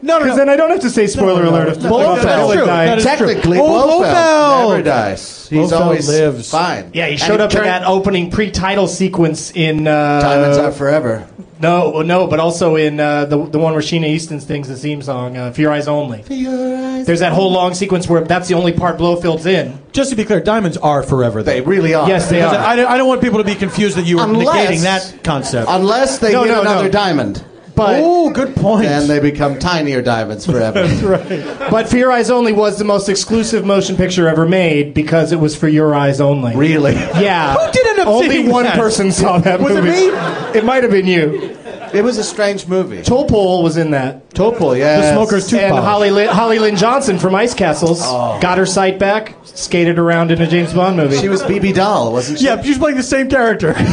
No, 0.07 0.17
no, 0.19 0.23
Because 0.23 0.37
no. 0.37 0.45
then 0.45 0.49
I 0.49 0.55
don't 0.55 0.69
have 0.69 0.79
to 0.79 0.89
say 0.89 1.05
spoiler 1.07 1.43
No, 1.43 1.49
no, 1.51 1.57
alert 1.57 1.65
no. 1.65 1.71
if 1.73 1.79
the 1.81 1.89
Blofeld. 1.89 2.17
if 2.17 2.23
That 2.23 2.29
is 2.31 2.35
villain 2.39 2.57
true. 2.57 2.65
died. 2.65 2.87
That 2.89 2.97
is 2.97 3.03
true. 3.03 3.27
Technically, 3.27 3.59
Oh, 3.59 3.63
Blofeld, 3.67 3.99
Blofeld. 3.99 4.69
never 4.69 4.81
dies. 4.83 5.47
He's 5.49 5.59
Blofeld 5.69 5.81
always 5.81 6.07
lives. 6.09 6.49
fine. 6.49 6.89
Yeah, 6.93 7.05
he 7.05 7.11
And 7.11 7.19
showed 7.19 7.41
up 7.41 7.49
turned- 7.51 7.65
in 7.65 7.71
that 7.71 7.85
opening 7.85 8.31
pre-title 8.31 8.87
sequence 8.87 9.51
in 9.53 9.87
uh, 9.87 10.19
Diamonds 10.21 10.57
Are 10.57 10.71
Forever. 10.71 11.25
No, 11.59 12.01
no, 12.03 12.27
but 12.27 12.39
also 12.39 12.75
in 12.75 12.99
uh, 12.99 13.25
the 13.25 13.43
the 13.47 13.57
one 13.57 13.73
where 13.73 13.81
Sheena 13.81 14.05
Easton 14.07 14.39
sings 14.39 14.67
the 14.67 14.75
theme 14.75 15.01
song, 15.01 15.35
uh, 15.37 15.51
"For 15.51 15.61
Your 15.61 15.71
Eyes 15.71 15.87
Only." 15.87 16.21
There's 16.27 17.19
that 17.21 17.33
whole 17.33 17.51
long 17.51 17.73
sequence 17.73 18.07
where 18.07 18.21
that's 18.21 18.47
the 18.47 18.53
only 18.53 18.73
part 18.73 18.99
Blofeld's 18.99 19.47
in. 19.47 19.79
Just 19.91 20.11
to 20.11 20.15
be 20.15 20.23
clear, 20.23 20.39
diamonds 20.39 20.77
are 20.77 21.01
forever. 21.01 21.41
Though. 21.41 21.51
They 21.51 21.61
really 21.61 21.95
are. 21.95 22.07
Yes, 22.07 22.29
they 22.29 22.43
are. 22.43 22.53
I, 22.53 22.75
don't- 22.75 22.85
I 22.91 22.95
don't 22.97 23.07
want 23.07 23.21
people 23.21 23.39
to 23.39 23.43
be 23.43 23.55
confused 23.55 23.97
that 23.97 24.05
you 24.05 24.17
were 24.17 24.23
Unless- 24.25 24.69
negating 24.69 24.81
that 24.83 25.23
concept. 25.23 25.67
Unless 25.67 26.19
they 26.19 26.31
No, 26.33 26.43
hit 26.43 26.49
no, 26.49 26.55
no. 26.55 26.61
another 26.61 26.89
diamond. 26.89 27.43
But 27.77 27.99
oh, 28.03 28.31
good 28.31 28.55
point. 28.55 28.83
Then 28.85 29.07
they 29.07 29.19
become 29.19 29.59
tinier 29.59 30.01
diamonds 30.01 30.45
forever. 30.47 30.83
right. 31.07 31.69
but 31.69 31.87
For 31.87 31.95
Your 31.97 32.11
Eyes 32.11 32.29
Only 32.31 32.51
was 32.51 32.77
the 32.79 32.83
most 32.85 33.07
exclusive 33.07 33.63
motion 33.65 33.95
picture 33.95 34.27
ever 34.27 34.47
made 34.47 34.93
because 34.95 35.31
it 35.31 35.39
was 35.39 35.55
for 35.55 35.67
your 35.67 35.93
eyes 35.95 36.19
only. 36.19 36.55
really? 36.55 36.93
Yeah. 36.95 37.53
Who 37.55 37.71
did 37.71 37.87
end 37.87 37.99
up 37.99 38.07
Only 38.07 38.29
seeing 38.29 38.49
one 38.49 38.63
that? 38.63 38.75
person 38.77 39.11
saw 39.11 39.37
that 39.37 39.61
movie. 39.61 39.75
Was 39.75 39.85
it 39.85 39.85
movie. 39.85 40.11
me? 40.53 40.57
It 40.59 40.65
might 40.65 40.81
have 40.83 40.91
been 40.91 41.05
you. 41.05 41.55
It 41.93 42.04
was 42.04 42.17
a 42.17 42.23
strange 42.23 42.67
movie. 42.67 43.02
Topol 43.02 43.63
was 43.63 43.78
in 43.78 43.91
that. 43.91 44.30
Topol, 44.32 44.78
yeah. 44.78 45.02
The 45.02 45.13
Smoker's 45.13 45.47
Tooth 45.50 45.60
and 45.60 45.76
Holly 45.76 46.12
Lynn, 46.12 46.30
Holly 46.30 46.60
Lynn 46.60 46.76
Johnson 46.76 47.17
from 47.17 47.36
Ice 47.36 47.54
Castles 47.54 48.02
oh. 48.04 48.39
got 48.41 48.58
her 48.58 48.65
sight 48.65 49.00
back, 49.00 49.36
skated 49.43 49.97
around 49.97 50.32
in 50.32 50.41
a 50.41 50.47
James 50.47 50.73
Bond 50.73 50.97
movie. 50.97 51.17
She 51.17 51.30
was 51.30 51.43
Bibi 51.43 51.73
Dahl, 51.73 52.12
wasn't 52.12 52.39
she? 52.39 52.45
Yeah, 52.45 52.62
she's 52.62 52.78
playing 52.78 52.97
the 52.97 53.04
same 53.04 53.30
character. 53.30 53.73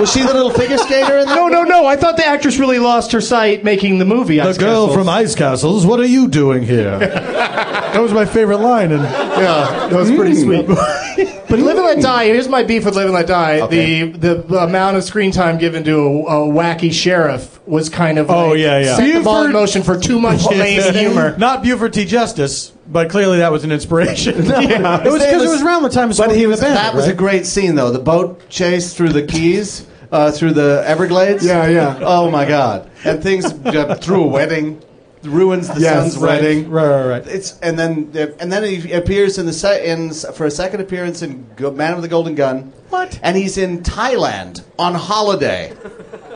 Was 0.00 0.12
she 0.12 0.22
the 0.22 0.32
little 0.32 0.50
figure 0.50 0.78
skater 0.78 1.18
in 1.18 1.26
that? 1.26 1.34
no, 1.34 1.46
no, 1.46 1.62
no! 1.62 1.86
I 1.86 1.96
thought 1.96 2.16
the 2.16 2.26
actress 2.26 2.58
really 2.58 2.78
lost 2.78 3.12
her 3.12 3.20
sight 3.20 3.62
making 3.62 3.98
the 3.98 4.04
movie. 4.04 4.38
the 4.38 4.44
girl 4.54 4.86
Castles. 4.86 4.94
from 4.94 5.08
Ice 5.08 5.34
Castles, 5.34 5.86
what 5.86 6.00
are 6.00 6.06
you 6.06 6.26
doing 6.28 6.62
here? 6.62 6.98
that 6.98 8.00
was 8.00 8.12
my 8.12 8.24
favorite 8.24 8.58
line. 8.58 8.92
And 8.92 9.02
Yeah, 9.02 9.88
that 9.88 9.92
was 9.92 10.10
pretty 10.10 10.34
hmm. 10.42 10.74
sweet. 11.14 11.36
but 11.50 11.58
Live 11.58 11.76
and 11.76 11.84
Let 11.86 12.00
Die. 12.00 12.24
Here's 12.24 12.48
my 12.48 12.62
beef 12.62 12.84
with 12.84 12.94
Live 12.96 13.06
and 13.06 13.14
Let 13.14 13.26
Die. 13.26 13.60
Okay. 13.60 14.10
The 14.10 14.34
the 14.36 14.58
amount 14.62 14.96
of 14.96 15.04
screen 15.04 15.30
time 15.32 15.58
given 15.58 15.84
to 15.84 15.96
a, 15.98 16.46
a 16.46 16.48
wacky 16.48 16.92
sheriff 16.92 17.60
was 17.66 17.88
kind 17.88 18.18
of 18.18 18.30
Oh, 18.30 18.50
like, 18.50 18.58
yeah, 18.60 18.78
yeah. 18.78 18.96
set 18.96 19.12
the 19.12 19.20
ball 19.22 19.42
in 19.44 19.48
Buford- 19.50 19.52
motion 19.52 19.82
for 19.82 19.98
too 19.98 20.18
much 20.20 20.44
lame 20.50 20.94
humor. 20.94 21.36
Not 21.36 21.62
Buford 21.62 21.92
T. 21.92 22.04
Justice, 22.04 22.72
but 22.88 23.10
clearly 23.10 23.38
that 23.38 23.52
was 23.52 23.64
an 23.64 23.72
inspiration. 23.72 24.44
Yeah. 24.46 25.04
It 25.04 25.10
was 25.12 25.22
because 25.22 25.42
it 25.44 25.48
was 25.48 25.62
around 25.62 25.82
the 25.82 25.88
time 25.90 26.10
of 26.10 26.16
But 26.16 26.34
he 26.34 26.46
was, 26.46 26.60
the 26.60 26.66
Bandit, 26.66 26.82
that 26.82 26.94
was 26.94 27.06
a 27.08 27.14
great 27.14 27.46
scene, 27.46 27.74
though. 27.74 27.90
The 27.90 27.98
boat 27.98 28.48
chase 28.48 28.94
through 28.94 29.10
the 29.10 29.22
Keys, 29.22 29.86
uh, 30.12 30.30
through 30.32 30.52
the 30.54 30.82
Everglades. 30.86 31.44
Yeah, 31.44 31.68
yeah. 31.68 31.98
Oh 32.00 32.30
my 32.30 32.44
God! 32.46 32.90
And 33.04 33.22
things 33.22 33.44
uh, 33.64 33.94
through 33.96 34.24
a 34.24 34.26
wedding 34.26 34.82
ruins 35.22 35.68
the 35.68 35.80
Yes, 35.80 36.12
son's 36.12 36.16
right, 36.18 36.40
wedding. 36.42 36.70
right, 36.70 36.86
right, 36.88 37.06
right. 37.08 37.26
It's 37.26 37.58
and 37.60 37.78
then 37.78 38.10
and 38.40 38.50
then 38.52 38.64
he 38.64 38.92
appears 38.92 39.38
in 39.38 39.46
the 39.46 39.52
se- 39.52 39.86
in 39.88 40.12
for 40.12 40.46
a 40.46 40.50
second 40.50 40.80
appearance 40.80 41.22
in 41.22 41.46
Go- 41.56 41.70
Man 41.72 41.94
with 41.94 42.02
the 42.02 42.08
Golden 42.08 42.34
Gun. 42.34 42.72
What? 42.88 43.20
And 43.22 43.36
he's 43.36 43.56
in 43.58 43.82
Thailand 43.82 44.62
on 44.78 44.94
holiday. 44.94 45.72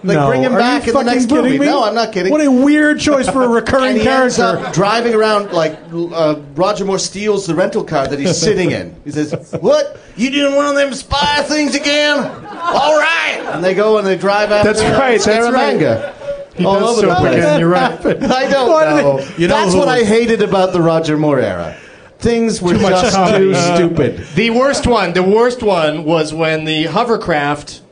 Like 0.04 0.16
no, 0.18 0.28
bring 0.28 0.42
him 0.42 0.52
back 0.52 0.86
in 0.86 0.92
the 0.92 1.02
next 1.02 1.30
movie. 1.30 1.58
Me? 1.58 1.64
No, 1.66 1.82
I'm 1.82 1.94
not 1.94 2.12
kidding. 2.12 2.30
What 2.30 2.44
a 2.44 2.50
weird 2.50 3.00
choice 3.00 3.26
for 3.28 3.42
a 3.42 3.48
recurring 3.48 3.92
and 3.94 4.02
he 4.02 4.06
ends 4.06 4.36
character. 4.36 4.70
driving 4.72 5.14
around 5.14 5.50
like 5.52 5.78
uh, 5.92 6.40
Roger 6.54 6.84
Moore 6.84 6.98
steals 6.98 7.46
the 7.46 7.54
rental 7.54 7.82
car 7.82 8.06
that 8.06 8.18
he's 8.18 8.36
sitting 8.48 8.70
in. 8.70 8.94
He 9.04 9.10
says, 9.12 9.32
"What? 9.60 9.98
You 10.14 10.30
doing 10.30 10.54
one 10.54 10.66
of 10.66 10.74
them 10.74 10.92
spy 10.92 11.42
things 11.44 11.74
again? 11.74 12.18
All 12.18 12.98
right." 12.98 13.40
And 13.54 13.64
they 13.64 13.72
go 13.74 13.96
and 13.98 14.06
they 14.06 14.16
drive 14.18 14.52
after. 14.52 14.72
That's 14.74 14.82
right, 14.98 15.20
that's 15.20 15.52
right. 15.52 16.14
Scaramanga. 16.54 16.58
He 16.58 16.64
All 16.66 16.80
does 16.80 16.98
over 16.98 17.06
the 17.08 17.14
place. 17.16 17.34
again, 17.36 17.60
You're 17.60 17.68
right. 17.68 17.92
I 18.06 18.50
don't 18.50 18.70
Why 18.70 18.84
know. 19.02 19.18
they- 19.18 19.42
You 19.42 19.48
know 19.48 19.54
That's 19.56 19.72
who 19.72 19.78
what 19.80 19.88
I 19.88 20.04
hated 20.04 20.42
about 20.42 20.72
the 20.72 20.80
Roger 20.80 21.16
Moore 21.16 21.40
era. 21.40 21.76
Things 22.18 22.62
were 22.62 22.74
much 22.74 23.02
just 23.02 23.16
comedy. 23.16 23.52
too 23.52 23.54
stupid. 23.54 24.26
The 24.34 24.50
worst 24.50 24.86
one, 24.86 25.12
the 25.12 25.22
worst 25.22 25.62
one 25.62 26.04
was 26.04 26.32
when 26.32 26.64
the 26.64 26.84
hovercraft 26.84 27.82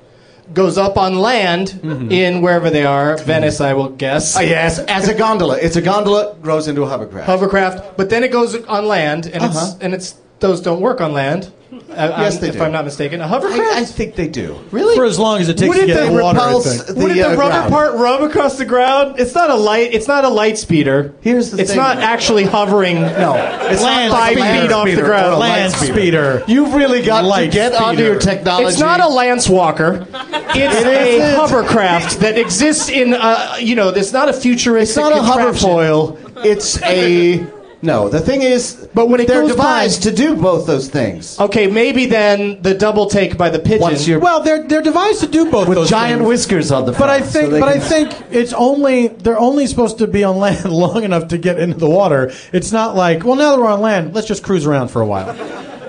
goes 0.54 0.76
up 0.78 0.96
on 0.98 1.16
land 1.16 1.80
in 2.12 2.42
wherever 2.42 2.68
they 2.70 2.84
are, 2.84 3.16
Venice, 3.18 3.60
I 3.60 3.72
will 3.74 3.88
guess. 3.90 4.36
Uh, 4.36 4.40
yes, 4.40 4.78
as 4.80 5.08
a 5.08 5.14
gondola. 5.14 5.58
It's 5.58 5.76
a 5.76 5.82
gondola 5.82 6.34
grows 6.42 6.68
into 6.68 6.82
a 6.82 6.86
hovercraft. 6.88 7.26
hovercraft, 7.26 7.96
but 7.96 8.10
then 8.10 8.22
it 8.22 8.30
goes 8.32 8.54
on 8.66 8.86
land, 8.86 9.26
and 9.26 9.42
Uh-huh. 9.42 9.50
it's 9.72 9.76
and 9.82 9.94
it's 9.94 10.14
those 10.40 10.60
don't 10.60 10.80
work 10.80 11.00
on 11.00 11.12
land. 11.12 11.50
Uh, 11.96 12.16
Yes, 12.22 12.38
they 12.38 12.48
if 12.48 12.54
do. 12.54 12.62
I'm 12.62 12.72
not 12.72 12.84
mistaken, 12.84 13.20
a 13.20 13.28
hovercraft. 13.28 13.60
I, 13.60 13.80
I 13.80 13.84
think 13.84 14.14
they 14.16 14.28
do. 14.28 14.58
really? 14.70 14.94
For 14.96 15.04
as 15.04 15.18
long 15.18 15.40
as 15.40 15.48
it 15.48 15.58
takes 15.58 15.68
Wouldn't 15.68 15.88
to 15.88 15.94
get 15.94 16.00
they 16.00 16.06
in 16.08 16.16
the 16.16 16.22
water, 16.22 16.38
I 16.40 16.44
repulse 16.46 16.64
think. 16.76 16.86
the, 16.86 16.94
Wouldn't 16.94 17.14
the 17.14 17.22
uh, 17.26 17.30
rubber 17.36 17.50
ground? 17.52 17.70
part 17.72 17.94
rub 17.94 18.22
across 18.22 18.58
the 18.58 18.64
ground? 18.64 19.18
It's 19.18 19.34
not 19.34 19.50
a 19.50 19.54
light. 19.54 19.92
It's 19.94 20.08
not 20.08 20.24
a 20.24 20.28
light 20.28 20.58
speeder. 20.58 21.14
Here's 21.20 21.50
the 21.50 21.60
It's 21.60 21.70
thing. 21.70 21.78
not 21.78 21.98
actually 21.98 22.44
hovering. 22.44 22.96
No, 23.00 23.34
it's 23.70 23.82
Land 23.82 24.10
not 24.10 24.18
like 24.18 24.34
five 24.34 24.36
a 24.36 24.40
land 24.40 24.62
feet 24.68 24.72
off 24.72 24.84
the 24.86 24.92
speeder 24.92 25.06
ground. 25.06 25.26
or 25.26 25.32
a 25.32 25.38
Land 25.38 25.72
light 25.72 25.78
speeder. 25.80 25.92
speeder. 26.40 26.44
You've 26.48 26.74
really 26.74 27.02
got 27.02 27.24
Light 27.24 27.46
to 27.46 27.50
get 27.50 27.72
onto 27.74 27.96
speeder. 27.96 28.10
your 28.12 28.20
technology. 28.20 28.66
It's 28.68 28.78
not 28.80 29.00
a 29.00 29.08
lance 29.08 29.48
walker. 29.48 30.06
It's 30.54 30.84
a 30.84 31.16
isn't. 31.16 31.36
hovercraft 31.36 32.20
that 32.20 32.38
exists 32.38 32.88
in. 32.88 33.14
Uh, 33.14 33.56
you 33.60 33.74
know, 33.74 33.88
it's 33.88 34.12
not 34.12 34.28
a 34.28 34.32
futuristic. 34.32 34.90
It's 34.90 34.96
not 34.96 35.12
a 35.12 35.16
contraption. 35.26 35.68
hoverfoil. 35.68 36.18
It's 36.44 36.80
a 36.82 37.46
no. 37.82 38.08
The 38.08 38.20
thing 38.20 38.42
is, 38.42 38.88
But 38.94 39.08
when 39.08 39.20
it 39.20 39.26
they're 39.28 39.42
goes 39.42 39.50
by- 39.50 39.56
devised 39.56 40.02
to 40.04 40.12
do 40.12 40.36
both 40.36 40.66
those 40.66 40.88
things. 40.88 41.38
Okay, 41.40 41.66
maybe 41.66 42.06
then 42.06 42.62
the 42.62 42.74
double 42.74 43.06
take 43.06 43.36
by 43.36 43.50
the 43.50 43.58
pigeon. 43.58 43.80
Once 43.80 44.06
you're 44.08 44.18
Well, 44.20 44.40
they're 44.42 44.62
they're 44.62 44.82
devised 44.82 45.20
to 45.20 45.26
do 45.26 45.50
both 45.50 45.68
with 45.68 45.76
those 45.78 45.90
giant 45.90 46.20
things. 46.20 46.28
whiskers 46.28 46.70
on 46.72 46.86
the 46.86 46.92
Front, 46.92 47.10
But 47.10 47.18
front. 47.20 47.22
I 47.22 47.26
think, 47.26 47.50
they 47.52 47.60
but 47.60 47.68
I 47.68 47.78
think 47.78 48.12
it's 48.30 48.52
only 48.52 49.08
they're 49.08 49.38
only 49.38 49.66
supposed 49.66 49.98
to 49.98 50.06
be 50.06 50.22
on 50.24 50.38
land 50.38 50.64
long 50.84 51.02
enough 51.04 51.28
to 51.28 51.38
get 51.38 51.58
into 51.58 51.76
the 51.78 51.88
water. 51.90 52.30
It's 52.52 52.72
not 52.72 52.94
like, 52.96 53.24
well, 53.24 53.36
now 53.36 53.52
that 53.56 53.60
we're 53.60 53.68
on 53.70 53.80
land, 53.80 54.14
let's 54.14 54.26
just 54.28 54.42
cruise 54.42 54.64
around 54.66 54.88
for 54.88 55.02
a 55.02 55.06
while, 55.06 55.34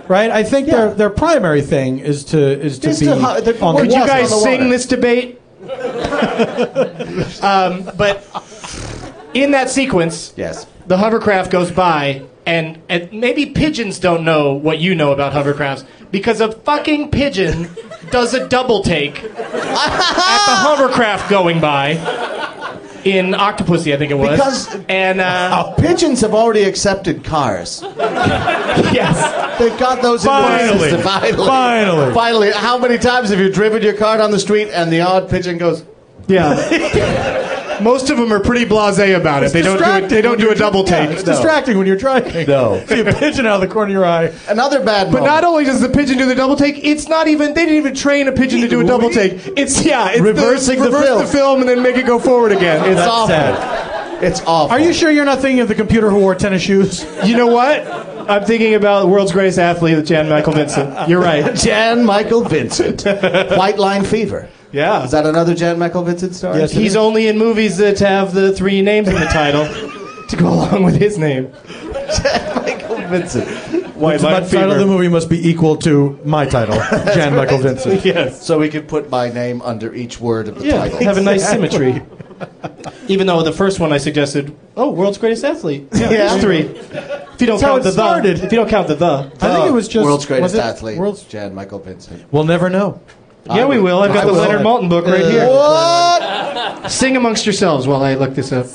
right? 0.07 0.31
I 0.31 0.43
think 0.43 0.67
their 0.67 0.93
their 0.93 1.09
primary 1.11 1.61
thing 1.61 1.99
is 1.99 2.23
to 2.25 2.39
is 2.39 2.79
to 2.79 2.89
Is 2.89 2.99
be 3.01 3.05
to 3.07 3.15
ho- 3.15 3.39
they're- 3.41 3.61
on 3.63 3.75
Could 3.77 3.89
the 3.91 3.95
you 3.97 4.05
guys 4.05 4.31
on 4.31 4.39
the 4.39 4.43
sing 4.43 4.69
this 4.69 4.85
debate? 4.85 5.39
um, 7.41 7.89
but 7.97 8.25
in 9.33 9.51
that 9.51 9.69
sequence, 9.69 10.33
yes. 10.35 10.65
The 10.87 10.97
hovercraft 10.97 11.51
goes 11.51 11.71
by, 11.71 12.23
and, 12.45 12.81
and 12.89 13.11
maybe 13.13 13.47
pigeons 13.47 13.99
don't 13.99 14.23
know 14.23 14.53
what 14.53 14.79
you 14.79 14.95
know 14.95 15.11
about 15.11 15.33
hovercrafts 15.33 15.85
because 16.11 16.41
a 16.41 16.51
fucking 16.51 17.09
pigeon 17.09 17.69
does 18.11 18.33
a 18.33 18.47
double 18.47 18.83
take 18.83 19.23
at 19.23 19.33
the 19.33 19.39
hovercraft 19.41 21.29
going 21.29 21.59
by 21.59 21.91
in 23.03 23.31
Octopussy, 23.33 23.93
I 23.93 23.97
think 23.97 24.11
it 24.11 24.15
was. 24.15 24.37
Because- 24.39 24.85
and 24.87 25.19
uh, 25.19 25.73
Pigeons 25.75 26.21
have 26.21 26.33
already 26.33 26.63
accepted 26.63 27.23
cars. 27.23 27.81
yes, 28.93 29.59
They've 29.59 29.77
got 29.77 30.01
those 30.01 30.23
in 30.25 30.31
the 30.31 30.37
Finally. 30.41 30.79
system. 30.79 31.01
Finally. 31.01 31.45
Finally. 31.47 32.13
Finally. 32.13 32.51
How 32.51 32.77
many 32.77 32.97
times 32.97 33.29
have 33.29 33.39
you 33.39 33.51
driven 33.51 33.83
your 33.83 33.93
car 33.93 34.17
down 34.17 34.31
the 34.31 34.39
street 34.39 34.69
and 34.69 34.91
the 34.91 35.01
odd 35.01 35.29
pigeon 35.29 35.57
goes, 35.57 35.83
yeah. 36.27 36.55
Most 37.81 38.09
of 38.09 38.17
them 38.17 38.31
are 38.31 38.39
pretty 38.39 38.65
blasé 38.65 39.15
about 39.17 39.43
it. 39.43 39.51
They 39.53 39.61
don't 39.61 39.77
do 39.77 40.05
it. 40.05 40.09
They 40.09 40.21
don't 40.21 40.39
do 40.39 40.51
a 40.51 40.55
double 40.55 40.83
Yeah, 40.85 41.05
take. 41.05 41.11
it's 41.11 41.23
distracting 41.23 41.77
when 41.77 41.87
you're 41.87 41.95
driving. 41.97 42.47
No. 42.47 42.83
See 42.87 42.99
a 42.99 43.13
pigeon 43.13 43.45
out 43.45 43.55
of 43.55 43.61
the 43.61 43.73
corner 43.73 43.87
of 43.89 43.93
your 43.93 44.05
eye. 44.05 44.31
Another 44.47 44.83
bad 44.83 45.05
But 45.11 45.19
moment. 45.21 45.25
not 45.27 45.43
only 45.43 45.63
does 45.65 45.81
the 45.81 45.89
pigeon 45.89 46.17
do 46.17 46.25
the 46.25 46.35
double 46.35 46.55
take, 46.55 46.83
it's 46.83 47.07
not 47.07 47.27
even. 47.27 47.53
They 47.53 47.61
didn't 47.65 47.77
even 47.77 47.95
train 47.95 48.27
a 48.27 48.31
pigeon 48.31 48.61
to 48.61 48.67
do 48.67 48.81
a 48.81 48.83
double 48.83 49.09
take. 49.09 49.33
It's 49.57 49.83
yeah, 49.85 50.09
it's 50.11 50.21
Reversing 50.21 50.79
the 50.79 50.85
reverse 50.85 51.05
film. 51.05 51.21
the 51.21 51.27
film 51.27 51.59
and 51.61 51.69
then 51.69 51.81
make 51.81 51.97
it 51.97 52.05
go 52.05 52.19
forward 52.19 52.51
again. 52.51 52.85
It's 52.85 52.95
That's 52.97 53.07
awful. 53.09 53.27
sad. 53.27 54.23
It's 54.23 54.41
awful. 54.41 54.71
Are 54.71 54.79
you 54.79 54.93
sure 54.93 55.11
you're 55.11 55.25
not 55.25 55.39
thinking 55.39 55.59
of 55.59 55.67
the 55.67 55.75
computer 55.75 56.09
who 56.09 56.19
wore 56.19 56.33
tennis 56.35 56.61
shoes? 56.61 57.05
You 57.25 57.35
know 57.35 57.47
what? 57.47 57.85
I'm 58.29 58.45
thinking 58.45 58.73
about 58.73 59.01
the 59.01 59.07
world's 59.07 59.33
greatest 59.33 59.59
athlete, 59.59 60.05
Jan 60.05 60.29
Michael 60.29 60.53
Vincent. 60.53 61.09
You're 61.09 61.19
right. 61.21 61.53
Jan 61.55 62.05
Michael 62.05 62.43
Vincent. 62.43 63.03
White 63.03 63.77
Line 63.77 64.05
Fever. 64.05 64.47
Yeah. 64.73 65.03
Is 65.05 65.11
that 65.11 65.25
another 65.25 65.53
Jan 65.55 65.79
Michael 65.79 66.03
Vincent 66.03 66.35
story? 66.35 66.57
Yes, 66.59 66.71
He's 66.71 66.95
only 66.95 67.27
in 67.27 67.37
movies 67.37 67.77
that 67.77 67.99
have 67.99 68.33
the 68.33 68.51
three 68.53 68.81
names 68.81 69.07
in 69.07 69.13
the 69.15 69.25
title 69.27 69.65
to 70.29 70.35
go 70.35 70.47
along 70.47 70.83
with 70.83 70.95
his 70.95 71.17
name. 71.17 71.53
Jan 71.67 72.55
Michael 72.63 72.97
Vincent. 73.07 73.47
White 73.95 74.19
The 74.19 74.27
title 74.51 74.71
of 74.71 74.79
the 74.79 74.87
movie 74.87 75.07
must 75.07 75.29
be 75.29 75.47
equal 75.47 75.77
to 75.77 76.19
my 76.25 76.45
title, 76.45 76.75
Jan 77.13 77.35
Michael 77.35 77.59
Vincent. 77.59 78.03
Yes. 78.03 78.43
So 78.45 78.57
we 78.59 78.67
could 78.69 78.87
put 78.87 79.09
my 79.09 79.29
name 79.29 79.61
under 79.61 79.93
each 79.93 80.19
word 80.19 80.47
of 80.47 80.59
the 80.59 80.65
Yeah, 80.65 80.77
title. 80.79 80.97
have 81.03 81.17
a 81.17 81.21
nice 81.21 81.47
symmetry. 81.47 82.01
Even 83.07 83.27
though 83.27 83.43
the 83.43 83.51
first 83.53 83.79
one 83.79 83.93
I 83.93 83.97
suggested, 83.99 84.55
oh, 84.75 84.91
world's 84.91 85.17
greatest 85.19 85.43
athlete. 85.45 85.87
Yeah, 85.93 86.01
Yeah. 86.01 86.09
there's 86.09 86.41
three. 86.41 86.59
If 86.61 87.39
you 87.41 87.47
don't 87.47 87.61
how 87.61 87.67
count 87.67 87.81
it 87.81 87.83
the 87.83 87.91
started. 87.91 88.37
the, 88.37 88.45
if 88.45 88.51
you 88.51 88.57
don't 88.57 88.69
count 88.69 88.87
the 88.87 88.95
the, 88.95 89.31
I 89.41 89.53
think 89.55 89.67
it 89.69 89.73
was 89.73 89.87
just 89.87 90.03
world's 90.03 90.25
greatest 90.25 90.43
was 90.43 90.55
it 90.55 90.59
athlete. 90.65 90.97
World's, 90.97 91.23
Jan 91.23 91.53
Michael 91.53 91.79
Vincent. 91.79 92.25
we'll 92.31 92.43
never 92.43 92.69
know. 92.69 92.99
Yeah, 93.45 93.65
we 93.65 93.79
will. 93.79 93.99
I've 94.01 94.13
got 94.13 94.23
I 94.23 94.27
the 94.27 94.33
will. 94.33 94.39
Leonard 94.41 94.61
Maltin 94.61 94.89
book 94.89 95.05
right 95.05 95.25
here. 95.25 95.47
What? 95.47 96.89
Sing 96.91 97.15
amongst 97.17 97.45
yourselves 97.45 97.87
while 97.87 98.03
I 98.03 98.15
look 98.15 98.35
this 98.35 98.51
up. 98.51 98.67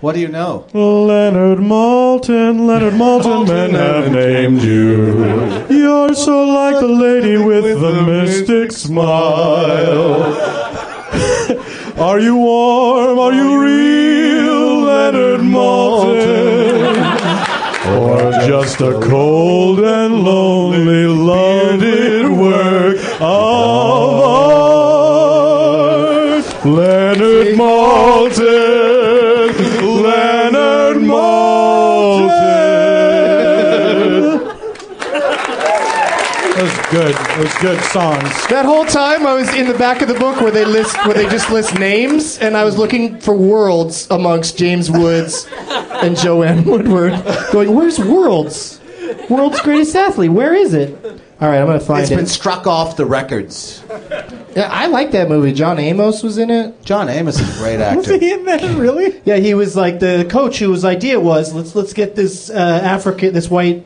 What 0.00 0.14
do 0.14 0.20
you 0.20 0.28
know? 0.28 0.66
Leonard 0.74 1.58
Maltin, 1.60 2.66
Leonard 2.66 2.94
Maltin, 2.94 3.46
men 3.48 3.70
have 3.70 4.12
named 4.12 4.60
you. 4.62 5.66
You're 5.74 6.14
so 6.14 6.44
like 6.44 6.78
the 6.78 6.88
lady 6.88 7.38
with 7.38 7.64
the 7.80 8.02
mystic 8.02 8.72
smile. 8.72 10.22
Are 11.96 12.18
you 12.20 12.36
warm? 12.36 13.18
Are 13.18 13.32
you 13.32 13.58
real, 13.62 14.80
Leonard 14.82 15.40
Maltin? 15.40 16.94
Or 17.96 18.32
just 18.46 18.80
a 18.80 19.00
cold 19.00 19.78
and 19.80 20.22
lonely 20.24 21.06
loaded 21.06 22.28
work 22.30 22.96
of 23.20 23.83
good. 36.94 37.16
It 37.18 37.38
was 37.38 37.54
good 37.56 37.80
songs. 37.86 38.46
That 38.46 38.64
whole 38.64 38.84
time 38.84 39.26
I 39.26 39.34
was 39.34 39.52
in 39.54 39.66
the 39.66 39.76
back 39.76 40.00
of 40.00 40.06
the 40.08 40.14
book 40.14 40.40
where 40.40 40.52
they 40.52 40.64
list 40.64 40.96
where 41.06 41.14
they 41.14 41.28
just 41.28 41.50
list 41.50 41.76
names, 41.78 42.38
and 42.38 42.56
I 42.56 42.62
was 42.64 42.78
looking 42.78 43.18
for 43.20 43.34
worlds 43.34 44.06
amongst 44.10 44.56
James 44.56 44.90
Woods 44.90 45.48
and 45.50 46.16
Joanne 46.16 46.64
Woodward. 46.70 47.12
Going, 47.52 47.74
where's 47.74 47.98
Worlds? 47.98 48.80
World's 49.28 49.60
greatest 49.62 49.96
athlete. 49.96 50.30
Where 50.30 50.54
is 50.54 50.72
it? 50.72 50.96
All 51.40 51.48
right, 51.48 51.58
I'm 51.58 51.66
gonna 51.66 51.80
find 51.80 52.02
It's 52.02 52.10
It's 52.12 52.16
been 52.16 52.26
struck 52.26 52.66
off 52.68 52.96
the 52.96 53.06
records. 53.06 53.82
Yeah, 54.54 54.68
I 54.70 54.86
like 54.86 55.10
that 55.12 55.28
movie. 55.28 55.52
John 55.52 55.80
Amos 55.80 56.22
was 56.22 56.38
in 56.38 56.48
it. 56.48 56.80
John 56.84 57.08
Amos 57.08 57.40
is 57.40 57.56
a 57.56 57.58
great 57.60 57.78
Was 57.96 58.06
actor. 58.08 58.18
he 58.18 58.32
in 58.32 58.44
that? 58.44 58.62
Really? 58.78 59.20
Yeah, 59.24 59.36
he 59.36 59.54
was 59.54 59.74
like 59.74 59.98
the 59.98 60.28
coach 60.30 60.60
whose 60.60 60.84
idea 60.84 61.18
was 61.18 61.52
let's 61.52 61.74
let's 61.74 61.92
get 61.92 62.14
this 62.14 62.50
uh, 62.50 62.54
African, 62.54 63.34
this 63.34 63.50
white 63.50 63.84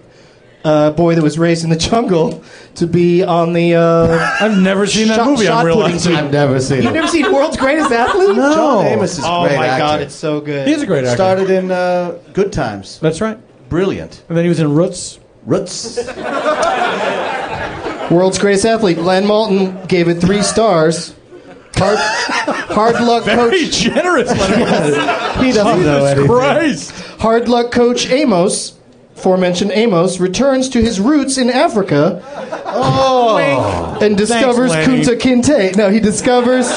uh, 0.69 0.91
boy 0.93 1.15
that 1.15 1.23
was 1.23 1.39
raised 1.39 1.65
in 1.65 1.71
the 1.71 1.77
jungle 1.77 2.43
to 2.77 2.87
be 2.87 3.23
on 3.25 3.53
the. 3.55 3.75
Uh, 3.77 4.37
I've 4.41 4.59
never 4.59 4.87
seen 4.87 5.09
that 5.09 5.17
Shot- 5.17 5.27
movie. 5.27 5.49
I'm 5.49 5.65
pudding 5.67 5.79
realizing. 5.79 6.15
I've 6.15 6.31
never 6.33 6.61
seen 6.61 6.79
it. 6.79 6.85
You've 6.85 6.93
it. 6.93 6.97
never 6.97 7.09
seen 7.09 7.33
World's 7.33 7.57
Greatest 7.57 7.91
Athlete? 7.91 8.37
No. 8.37 8.55
John 8.55 8.87
Amos 8.87 9.19
is 9.19 9.25
a 9.25 9.29
Oh 9.29 9.47
great 9.47 9.57
my 9.57 9.67
actor. 9.67 9.79
god, 9.85 10.01
it's 10.03 10.15
so 10.15 10.41
good. 10.41 10.69
He's 10.69 10.83
a 10.83 10.87
great 10.87 11.05
actor. 11.05 11.17
Started 11.17 11.51
in 11.51 11.71
uh, 11.71 12.19
Good 12.33 12.53
Times. 12.53 12.99
That's 13.01 13.21
right. 13.21 13.39
Brilliant. 13.69 14.23
And 14.29 14.37
then 14.37 14.45
he 14.45 14.49
was 14.49 14.61
in 14.61 14.73
Roots. 14.75 15.19
Roots. 15.47 15.97
World's 18.11 18.39
Greatest 18.39 18.65
Athlete. 18.65 18.99
Len 18.99 19.25
Maltin 19.25 19.87
gave 19.89 20.09
it 20.09 20.15
three 20.17 20.43
stars. 20.43 21.15
Hard, 21.77 21.99
hard 21.99 22.95
luck 22.97 23.25
Very 23.25 23.65
coach. 23.65 23.73
generous. 23.81 24.31
He 25.39 25.53
doesn't 25.53 25.85
know 25.85 26.01
Jesus 26.01 26.11
anything. 26.11 26.27
Christ. 26.27 26.91
Hard 27.21 27.49
luck 27.49 27.71
coach 27.71 28.11
Amos, 28.11 28.73
aforementioned 29.19 29.73
Amos, 29.73 30.21
returns 30.21 30.69
to 30.71 30.81
his 30.81 31.01
roots 31.01 31.37
in 31.39 31.51
Africa. 31.51 32.23
Oh, 32.67 33.99
and 34.01 34.17
discovers 34.17 34.71
Lenny. 34.71 35.03
Kunta 35.03 35.19
Kinte. 35.19 35.77
No, 35.77 35.91
he 35.91 36.01
discovers 36.01 36.69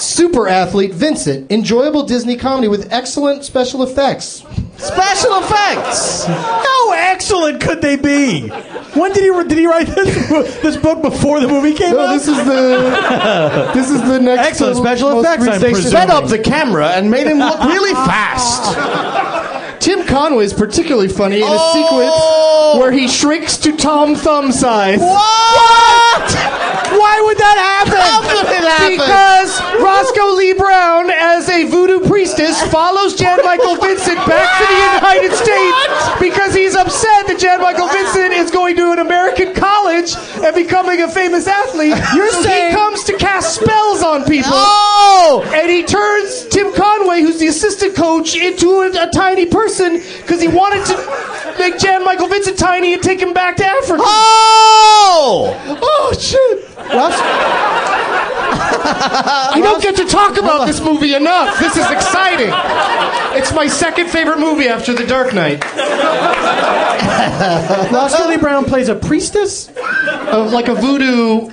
super 0.00 0.46
athlete 0.46 0.92
Vincent. 0.94 1.50
Enjoyable 1.50 2.04
Disney 2.04 2.36
comedy 2.36 2.68
with 2.68 2.92
excellent 2.92 3.44
special 3.44 3.82
effects. 3.82 4.44
Special 4.76 5.38
effects. 5.40 6.24
How 6.26 6.92
excellent 6.92 7.60
could 7.60 7.82
they 7.82 7.96
be? 7.96 8.46
When 8.48 9.12
did 9.12 9.24
he 9.24 9.48
did 9.48 9.58
he 9.58 9.66
write 9.66 9.88
this 9.88 10.28
this 10.62 10.76
book 10.76 11.02
before 11.02 11.40
the 11.40 11.48
movie 11.48 11.74
came 11.74 11.94
No, 11.94 12.00
out? 12.06 12.12
this 12.12 12.28
is 12.28 12.36
the 12.36 13.70
this 13.74 13.90
is 13.90 14.00
the 14.02 14.20
next 14.20 14.48
Excellent 14.50 14.76
special 14.76 15.18
effects, 15.18 15.44
presuming. 15.44 15.74
Sped 15.82 16.10
up 16.10 16.28
the 16.28 16.38
camera 16.38 16.90
and 16.90 17.10
made 17.10 17.26
him 17.26 17.38
look 17.40 17.58
really 17.64 17.92
fast. 17.92 18.76
Tim 19.88 20.04
Conway 20.06 20.44
is 20.44 20.52
particularly 20.52 21.08
funny 21.08 21.36
in 21.38 21.44
a 21.44 21.46
Oh! 21.48 21.72
sequence 21.72 22.78
where 22.78 22.92
he 22.92 23.08
shrinks 23.08 23.56
to 23.56 23.72
Tom 23.74 24.14
Thumb 24.14 24.52
size. 24.52 25.00
What? 25.00 26.28
Why 26.92 27.16
would 27.24 27.38
that 27.38 27.56
happen? 27.56 27.96
How 27.96 28.20
it 28.52 28.68
happen? 28.68 28.92
Because 29.00 29.56
Roscoe 29.80 30.36
Lee 30.36 30.52
Browne, 30.52 31.08
as 31.08 31.48
a 31.48 31.64
voodoo 31.64 32.06
priestess, 32.06 32.60
follows 32.68 33.14
Jan 33.14 33.40
Michael 33.44 33.76
Vincent 33.76 34.18
back 34.28 34.48
to 34.60 34.66
the 34.68 34.80
United 35.00 35.32
States 35.32 36.20
because 36.20 36.52
he's 36.54 36.76
upset 36.76 37.26
that 37.28 37.38
Jan 37.38 37.62
Michael 37.62 37.88
Vincent 37.88 38.34
is 38.34 38.50
going 38.50 38.76
to 38.76 38.92
an 38.92 38.98
American 38.98 39.54
college 39.54 39.77
and 39.88 40.54
becoming 40.54 41.00
a 41.02 41.08
famous 41.08 41.46
athlete. 41.46 41.96
You're 42.14 42.30
saying- 42.30 42.70
he 42.70 42.76
comes 42.76 43.04
to 43.04 43.16
cast 43.16 43.54
spells 43.60 44.02
on 44.02 44.24
people. 44.24 44.50
Oh! 44.52 45.42
And 45.54 45.70
he 45.70 45.82
turns 45.82 46.46
Tim 46.48 46.72
Conway, 46.74 47.20
who's 47.22 47.38
the 47.38 47.46
assistant 47.46 47.94
coach, 47.96 48.36
into 48.36 48.80
a, 48.82 49.08
a 49.08 49.10
tiny 49.10 49.46
person 49.46 50.00
because 50.18 50.40
he 50.40 50.48
wanted 50.48 50.84
to 50.86 51.56
make 51.58 51.78
Jan 51.78 52.04
Michael 52.04 52.28
Vincent 52.28 52.58
tiny 52.58 52.92
and 52.94 53.02
take 53.02 53.20
him 53.20 53.32
back 53.32 53.56
to 53.56 53.66
Africa. 53.66 54.02
Oh! 54.04 55.78
Oh 55.82 56.12
shit! 56.18 56.64
I 59.00 59.60
don't 59.62 59.82
get 59.82 59.96
to 59.96 60.04
talk 60.04 60.38
about 60.38 60.66
this 60.66 60.80
movie 60.80 61.14
enough. 61.14 61.58
This 61.58 61.76
is 61.76 61.90
exciting. 61.90 62.50
It's 63.38 63.52
my 63.52 63.66
second 63.66 64.08
favorite 64.08 64.38
movie 64.38 64.68
after 64.68 64.92
The 64.92 65.06
Dark 65.06 65.34
Knight. 65.34 65.64
Lee 68.28 68.36
Browne 68.36 68.64
plays 68.64 68.88
a 68.88 68.94
priestess. 68.94 69.68
Of 70.28 70.52
like 70.52 70.68
a 70.68 70.74
voodoo 70.74 71.50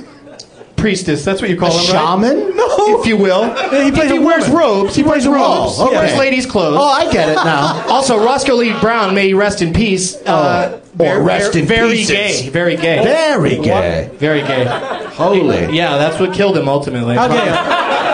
priestess. 0.76 1.24
That's 1.24 1.42
what 1.42 1.50
you 1.50 1.58
call 1.58 1.72
him, 1.72 1.78
right? 1.78 1.88
Shaman? 1.88 2.55
No. 2.55 2.55
If 2.78 3.08
you 3.08 3.18
will. 3.18 3.46
he 3.84 3.92
plays 3.92 4.12
he 4.12 4.18
a 4.18 4.22
wears 4.22 4.48
woman. 4.48 4.58
robes, 4.58 4.96
he, 4.96 5.02
He 5.02 5.08
wears 5.08 5.28
robes. 5.28 5.78
He 5.78 5.84
wears 5.84 6.18
ladies' 6.18 6.46
clothes. 6.46 6.78
Oh, 6.78 6.88
I 6.88 7.12
get 7.12 7.30
it 7.30 7.36
now. 7.36 7.84
Also, 7.96 8.24
Roscoe 8.24 8.56
Lee 8.56 8.78
Browne, 8.80 9.16
may 9.16 9.28
he 9.28 9.34
rest 9.34 9.62
in 9.62 9.74
peace. 9.74 10.16
Uh, 10.18 10.82
or 11.00 11.22
rest 11.22 11.54
very, 11.54 11.62
in 11.62 11.68
very 11.68 11.90
pieces. 11.94 12.42
gay. 12.42 12.50
Very 12.50 12.76
gay. 12.76 13.04
Very 13.04 13.58
gay. 13.58 14.10
Very 14.14 14.42
gay. 14.42 14.66
Holy. 15.14 15.76
Yeah, 15.76 15.98
that's 15.98 16.20
what 16.20 16.34
killed 16.34 16.58
him 16.58 16.68
ultimately. 16.70 17.16
How 17.16 17.28
gay? 17.28 17.50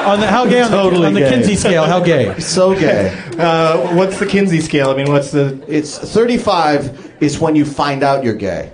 On 0.05 0.19
the 0.19 0.27
how 0.27 0.45
gay 0.45 0.61
on 0.61 0.71
the, 0.71 1.05
on 1.05 1.13
the. 1.13 1.19
Kinsey 1.19 1.55
scale? 1.55 1.85
How 1.85 1.99
gay? 1.99 2.35
So 2.39 2.73
gay. 2.73 3.17
Uh, 3.41 3.95
what's 3.95 4.19
the 4.19 4.25
Kinsey 4.25 4.59
scale? 4.59 4.91
I 4.91 4.95
mean, 4.95 5.11
what's 5.11 5.31
the? 5.31 5.63
It's 5.67 5.97
35 5.97 7.13
is 7.21 7.39
when 7.39 7.55
you 7.55 7.65
find 7.65 8.03
out 8.03 8.23
you're 8.23 8.35
gay. 8.35 8.71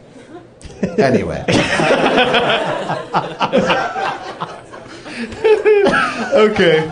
Anyway. 0.97 1.45
Okay. 6.37 6.91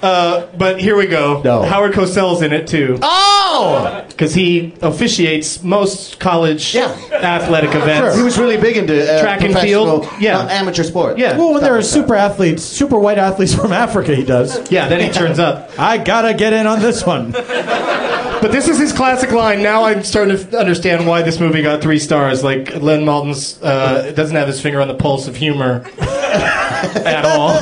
Uh, 0.00 0.46
but 0.56 0.80
here 0.80 0.96
we 0.96 1.06
go. 1.08 1.42
No. 1.42 1.62
Howard 1.64 1.92
Cosell's 1.92 2.40
in 2.42 2.52
it 2.52 2.68
too, 2.68 3.00
Oh! 3.02 4.04
because 4.06 4.32
he 4.32 4.72
officiates 4.80 5.60
most 5.64 6.20
college 6.20 6.72
Yeah. 6.72 6.94
athletic 7.10 7.74
events. 7.74 8.16
He 8.16 8.22
was 8.22 8.38
really 8.38 8.56
big 8.58 8.76
into 8.76 8.94
uh, 9.02 9.20
Track 9.20 9.40
and 9.42 9.52
professional, 9.52 10.02
field? 10.04 10.22
Yeah. 10.22 10.38
uh, 10.38 10.48
amateur 10.50 10.84
sport. 10.84 11.18
Yeah. 11.18 11.36
Well, 11.36 11.52
when 11.52 11.62
there 11.64 11.72
are 11.74 11.78
like 11.78 11.84
super 11.84 12.14
athletes, 12.14 12.62
super 12.62 12.96
white 12.96 13.18
athletes 13.18 13.52
from 13.52 13.72
Africa, 13.72 14.14
he 14.14 14.22
does. 14.22 14.70
Yeah, 14.70 14.86
then 14.88 15.00
he 15.00 15.08
turns 15.10 15.40
up. 15.40 15.70
I 15.80 15.98
gotta 15.98 16.32
get 16.32 16.52
in 16.52 16.68
on 16.68 16.78
this 16.78 17.04
one. 17.04 17.32
But 17.32 18.52
this 18.52 18.68
is 18.68 18.78
his 18.78 18.92
classic 18.92 19.32
line. 19.32 19.64
Now 19.64 19.82
I'm 19.82 20.04
starting 20.04 20.36
to 20.36 20.40
f- 20.40 20.54
understand 20.54 21.08
why 21.08 21.22
this 21.22 21.40
movie 21.40 21.60
got 21.60 21.82
three 21.82 21.98
stars. 21.98 22.44
Like 22.44 22.72
Len 22.76 23.00
Maltin's 23.04 23.60
uh, 23.60 24.12
doesn't 24.14 24.36
have 24.36 24.46
his 24.46 24.60
finger 24.60 24.80
on 24.80 24.86
the 24.86 24.94
pulse 24.94 25.26
of 25.26 25.34
humor 25.34 25.84
at 27.06 27.24
all. 27.24 27.52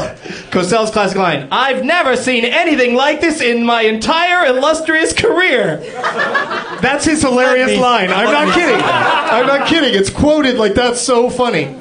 Cosell's 0.50 0.90
classic 0.90 1.18
line: 1.18 1.48
"I've 1.50 1.84
never 1.84 2.16
seen 2.16 2.44
anything 2.44 2.94
like 2.94 3.20
this 3.20 3.40
in 3.40 3.64
my 3.64 3.82
entire 3.82 4.46
illustrious 4.46 5.12
career." 5.12 5.78
That's 6.80 7.04
his 7.04 7.22
hilarious 7.22 7.72
me- 7.72 7.80
line. 7.80 8.10
I'm 8.10 8.32
not 8.32 8.54
kidding. 8.54 8.80
I'm 8.82 9.46
not 9.46 9.66
kidding. 9.68 9.94
It's 9.94 10.10
quoted 10.10 10.56
like 10.56 10.74
that's 10.74 11.00
so 11.00 11.30
funny. 11.30 11.74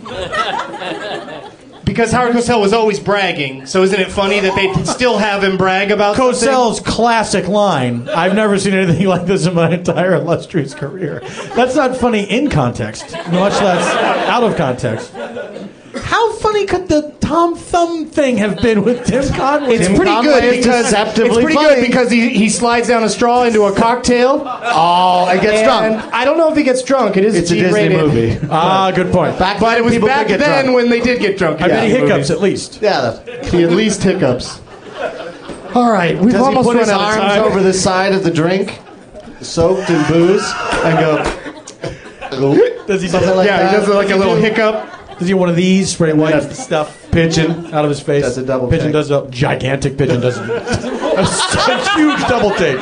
Because 1.86 2.12
Howard 2.12 2.34
Cosell 2.34 2.60
was 2.60 2.74
always 2.74 3.00
bragging, 3.00 3.68
so 3.68 3.84
isn't 3.84 4.00
it 4.00 4.12
funny 4.12 4.40
that 4.40 4.56
they 4.56 4.74
still 4.84 5.18
have 5.20 5.44
him 5.44 5.56
brag 5.56 5.92
about 5.92 6.16
something? 6.16 6.50
Cosell's 6.50 6.80
classic 6.80 7.48
line 7.48 8.10
I've 8.10 8.34
never 8.36 8.58
seen 8.58 8.74
anything 8.74 9.06
like 9.08 9.28
this 9.28 9.46
in 9.46 9.54
my 9.54 9.70
entire 9.72 10.16
illustrious 10.16 10.74
career. 10.74 11.22
That's 11.56 11.76
not 11.76 11.96
funny 11.96 12.24
in 12.24 12.50
context, 12.50 13.12
much 13.32 13.54
less 13.62 13.96
out 14.28 14.44
of 14.44 14.58
context. 14.58 15.14
How 16.04 16.34
funny 16.34 16.66
could 16.66 16.88
the 16.90 17.14
Tom 17.22 17.56
Thumb 17.56 18.06
thing 18.06 18.38
have 18.38 18.58
been 18.62 18.84
with 18.84 19.06
Tim 19.06 19.28
Conway? 19.34 19.76
It's 19.76 19.88
Tim 19.88 19.96
pretty 19.96 20.12
Conway 20.12 20.32
good 20.32 20.44
is 20.44 20.58
because 20.66 20.94
it's 20.94 21.36
pretty 21.38 21.54
funny. 21.56 21.76
good 21.82 21.88
because 21.88 22.12
he, 22.12 22.30
he 22.30 22.50
slides 22.50 22.88
down 22.88 23.04
a 23.04 23.10
straw 23.10 23.44
into 23.44 23.64
a 23.64 23.74
cocktail. 23.76 24.42
Oh, 24.46 25.26
I 25.26 25.38
gets 25.38 25.58
and 25.60 25.66
drunk. 25.96 26.14
I 26.14 26.26
don't 26.26 26.38
know 26.38 26.52
if 26.52 26.58
he 26.58 26.64
gets 26.64 26.84
drunk. 26.84 27.18
It 27.18 27.24
is 27.26 27.36
It's 27.36 27.50
a 27.52 27.56
Disney 27.56 27.70
G-rated. 27.70 27.98
movie. 27.98 28.48
ah, 28.52 28.92
good 28.92 29.12
point. 29.12 29.40
Back 29.40 29.60
But 29.60 29.78
it 29.78 29.84
was 29.84 29.94
people 29.94 30.08
back 30.08 30.28
did 30.28 30.40
then 30.42 30.66
drunk. 30.66 30.76
when 30.76 30.90
they 30.90 31.00
did 31.00 31.20
get 31.20 31.38
drunk. 31.38 31.62
I 31.62 31.68
bet 31.70 31.88
he 31.88 31.94
Yeah. 31.94 32.00
hiccups 32.02 32.30
at 32.30 32.42
least. 32.42 32.80
Yeah. 32.82 33.18
He 33.50 33.64
at 33.64 33.72
least 33.72 34.04
hiccups. 34.04 34.60
All 35.74 35.92
right, 35.92 36.18
we've 36.18 36.32
Does 36.32 36.42
he 36.42 36.46
almost 36.46 36.68
put 36.68 36.76
run 36.76 36.84
his 36.84 36.90
out 36.90 37.02
of 37.02 37.06
arms 37.08 37.34
time. 37.34 37.44
over 37.44 37.62
the 37.62 37.74
side 37.74 38.14
of 38.14 38.24
the 38.24 38.32
drink, 38.32 38.80
soaked 39.42 39.90
in 39.90 40.02
booze, 40.08 40.54
and 40.86 41.00
go? 41.00 42.62
Does 42.88 43.02
he 43.02 43.08
Something 43.10 43.36
like 43.36 43.48
yeah, 43.48 43.58
that. 43.64 43.72
he 43.72 43.78
does 43.78 43.90
like 43.90 44.10
a 44.10 44.16
little 44.16 44.36
hiccup. 44.36 44.90
Does 45.20 45.28
he 45.28 45.34
one 45.34 45.50
of 45.50 45.56
these 45.56 45.92
spray 45.92 46.14
white 46.14 46.52
stuff 46.52 47.10
pigeon 47.12 47.68
out 47.74 47.86
of 47.86 47.90
his 47.90 48.02
face? 48.02 48.24
That's 48.24 48.38
a 48.38 48.46
double 48.46 48.68
pigeon 48.70 48.88
take. 48.88 48.94
does 48.94 49.12
a 49.12 49.28
gigantic 49.30 49.98
pigeon 49.98 50.20
does 50.22 50.38
a, 50.38 50.44
a 50.44 51.96
huge 51.96 52.20
double 52.28 52.52
take. 52.52 52.80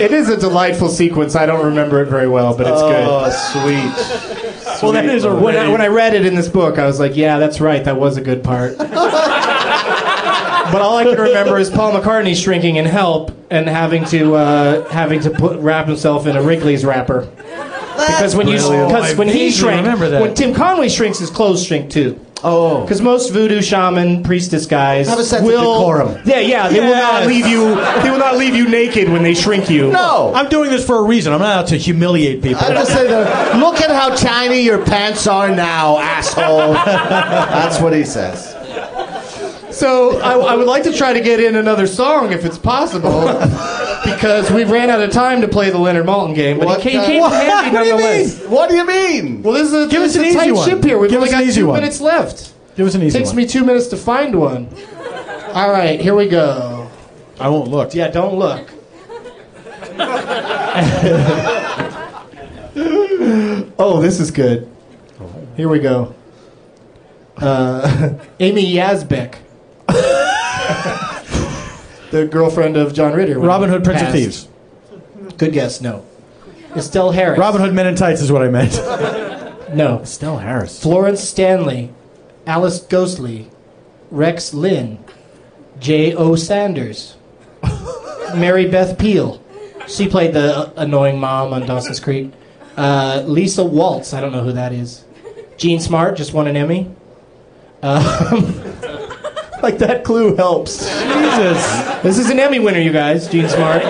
It 0.00 0.12
is 0.12 0.28
a 0.28 0.36
delightful 0.36 0.88
sequence. 0.88 1.36
I 1.36 1.46
don't 1.46 1.64
remember 1.64 2.02
it 2.02 2.06
very 2.06 2.26
well, 2.28 2.56
but 2.56 2.66
it's 2.66 2.82
good. 2.82 3.06
Oh, 3.06 3.30
sweet. 3.52 4.82
Well, 4.82 4.92
that 4.92 5.04
is 5.06 5.24
a. 5.24 5.34
When 5.34 5.56
I, 5.56 5.68
when 5.70 5.80
I 5.80 5.86
read 5.86 6.14
it 6.14 6.26
in 6.26 6.34
this 6.34 6.48
book, 6.48 6.78
I 6.78 6.86
was 6.86 6.98
like, 6.98 7.14
yeah, 7.16 7.38
that's 7.38 7.60
right. 7.60 7.84
That 7.84 7.96
was 7.96 8.16
a 8.16 8.20
good 8.20 8.42
part. 8.42 8.76
but 8.78 8.90
all 10.82 10.96
I 10.96 11.04
can 11.04 11.18
remember 11.20 11.58
is 11.58 11.70
Paul 11.70 11.92
McCartney 11.92 12.34
shrinking 12.34 12.76
in 12.76 12.86
Help 12.86 13.30
and 13.50 13.68
having 13.68 14.04
to 14.06 14.34
uh, 14.34 14.88
having 14.88 15.20
to 15.20 15.30
put 15.30 15.58
wrap 15.60 15.86
himself 15.86 16.26
in 16.26 16.36
a 16.36 16.42
Wrigley's 16.42 16.84
wrapper. 16.84 17.28
Because 18.06 18.36
when 18.36 18.48
you 18.48 18.56
because 18.56 19.14
when 19.16 19.28
he 19.28 19.34
vaguely 19.34 19.50
shrank, 19.50 19.82
remember 19.84 20.08
that. 20.10 20.20
when 20.22 20.34
Tim 20.34 20.54
Conway 20.54 20.88
shrinks, 20.88 21.18
his 21.18 21.30
clothes 21.30 21.64
shrink 21.64 21.90
too. 21.90 22.18
Oh. 22.46 22.82
Because 22.82 23.00
most 23.00 23.30
voodoo 23.32 23.62
shaman 23.62 24.22
priestess 24.22 24.66
guys 24.66 25.08
Have 25.08 25.18
a 25.18 25.24
sense 25.24 25.40
of 25.40 25.46
will, 25.46 25.78
decorum. 25.78 26.20
Yeah, 26.26 26.40
yeah, 26.40 26.68
they 26.68 26.78
will 26.80 26.90
not 26.94 27.22
Yes. 27.22 27.26
leave 27.26 27.46
you. 27.46 27.74
They 28.02 28.10
will 28.10 28.18
not 28.18 28.36
leave 28.36 28.54
you 28.54 28.68
naked 28.68 29.08
when 29.08 29.22
they 29.22 29.32
shrink 29.32 29.70
you. 29.70 29.90
No. 29.90 30.30
I'm 30.34 30.50
doing 30.50 30.68
this 30.70 30.84
for 30.84 30.98
a 30.98 31.02
reason. 31.02 31.32
I'm 31.32 31.40
not 31.40 31.58
out 31.60 31.66
to 31.68 31.78
humiliate 31.78 32.42
people. 32.42 32.62
I 32.62 32.74
just 32.74 32.92
say 32.92 33.06
the 33.06 33.58
look 33.58 33.80
at 33.80 33.88
how 33.90 34.14
tiny 34.14 34.60
your 34.60 34.84
pants 34.84 35.26
are 35.26 35.48
now, 35.48 35.98
asshole. 35.98 36.74
That's 36.84 37.80
what 37.80 37.94
he 37.94 38.04
says. 38.04 38.50
So 39.70 40.20
I, 40.20 40.34
I 40.34 40.54
would 40.54 40.66
like 40.66 40.82
to 40.84 40.92
try 40.92 41.12
to 41.14 41.20
get 41.20 41.40
in 41.40 41.56
another 41.56 41.86
song 41.86 42.30
if 42.32 42.44
it's 42.44 42.58
possible, 42.58 43.10
because 44.04 44.50
we 44.50 44.64
ran 44.64 44.90
out 44.90 45.00
of 45.00 45.10
time 45.10 45.40
to 45.40 45.48
play 45.48 45.70
the 45.70 45.78
Leonard 45.78 46.06
Maltin 46.06 46.34
game. 46.34 46.58
But 46.58 46.66
What 46.66 46.80
it 46.80 46.82
came, 46.82 47.00
the- 47.00 47.06
came 47.06 47.20
What? 47.20 47.32
handy 47.32 47.70
What 47.76 47.82
do 47.82 47.88
you 47.88 47.92
nonetheless. 47.92 48.44
What 48.46 48.70
do 48.70 48.76
you 48.76 48.86
mean? 48.86 49.42
Well, 49.42 49.54
this 49.54 49.68
is 49.68 49.74
a, 49.74 49.86
Give 49.88 50.02
this 50.02 50.10
us 50.12 50.16
an 50.16 50.24
is 50.24 50.26
a 50.26 50.28
easy 50.28 50.38
tight 50.38 50.52
one. 50.54 50.68
ship 50.68 50.84
here. 50.84 50.98
We've 50.98 51.10
Give 51.10 51.18
only 51.20 51.28
us 51.30 51.34
an 51.34 51.40
got 51.40 51.48
easy 51.48 51.60
two 51.60 51.66
one. 51.68 51.80
minutes 51.80 52.00
left. 52.00 52.52
Give 52.76 52.86
us 52.86 52.94
an 52.94 53.02
easy 53.02 53.16
one 53.16 53.20
Takes 53.22 53.28
one. 53.30 53.36
me 53.36 53.46
two 53.46 53.64
minutes 53.64 53.86
to 53.88 53.96
find 53.96 54.38
one. 54.38 54.68
All 55.52 55.70
right, 55.70 56.00
here 56.00 56.14
we 56.14 56.28
go. 56.28 56.90
I 57.38 57.48
won't 57.48 57.68
look. 57.68 57.94
Yeah, 57.94 58.08
don't 58.08 58.36
look. 58.38 58.70
oh, 63.78 64.00
this 64.02 64.20
is 64.20 64.30
good. 64.30 64.68
Here 65.56 65.68
we 65.68 65.78
go. 65.78 66.14
Uh, 67.36 68.14
Amy 68.40 68.72
Yasbeck. 68.74 69.36
The 72.14 72.26
girlfriend 72.26 72.76
of 72.76 72.94
John 72.94 73.12
Ritter. 73.12 73.40
when 73.40 73.48
Robin 73.48 73.68
he 73.68 73.74
Hood, 73.74 73.82
Prince 73.82 74.00
of 74.00 74.06
passed. 74.06 74.16
Thieves. 74.16 74.48
Good 75.36 75.52
guess, 75.52 75.80
no. 75.80 76.06
Estelle 76.76 77.10
Harris. 77.10 77.40
Robin 77.40 77.60
Hood 77.60 77.74
Men 77.74 77.88
in 77.88 77.96
Tights 77.96 78.20
is 78.20 78.30
what 78.30 78.42
I 78.42 78.48
meant. 78.48 78.72
No. 79.74 79.98
Estelle 79.98 80.38
Harris. 80.38 80.80
Florence 80.80 81.20
Stanley. 81.20 81.92
Alice 82.46 82.78
Ghostley. 82.80 83.50
Rex 84.12 84.54
Linn. 84.54 85.02
J.O. 85.80 86.36
Sanders. 86.36 87.16
Mary 88.36 88.68
Beth 88.68 88.96
Peil. 88.96 89.42
She 89.88 90.08
played 90.08 90.32
the 90.34 90.72
annoying 90.80 91.18
mom 91.18 91.52
on 91.52 91.66
Dawson's 91.66 91.98
Creek. 91.98 92.30
Uh, 92.76 93.24
Lisa 93.26 93.64
Waltz. 93.64 94.14
I 94.14 94.20
don't 94.20 94.30
know 94.30 94.44
who 94.44 94.52
that 94.52 94.72
is. 94.72 95.04
Jean 95.56 95.80
Smart 95.80 96.16
just 96.16 96.32
won 96.32 96.46
an 96.46 96.56
Emmy. 96.56 96.94
Um, 97.82 98.54
like 99.64 99.78
that 99.78 100.04
clue 100.04 100.36
helps. 100.36 100.78
Jesus. 100.78 102.02
This 102.02 102.18
is 102.18 102.30
an 102.30 102.38
Emmy 102.38 102.58
winner, 102.60 102.78
you 102.78 102.92
guys. 102.92 103.26
Jean 103.28 103.48
Smart. 103.48 103.82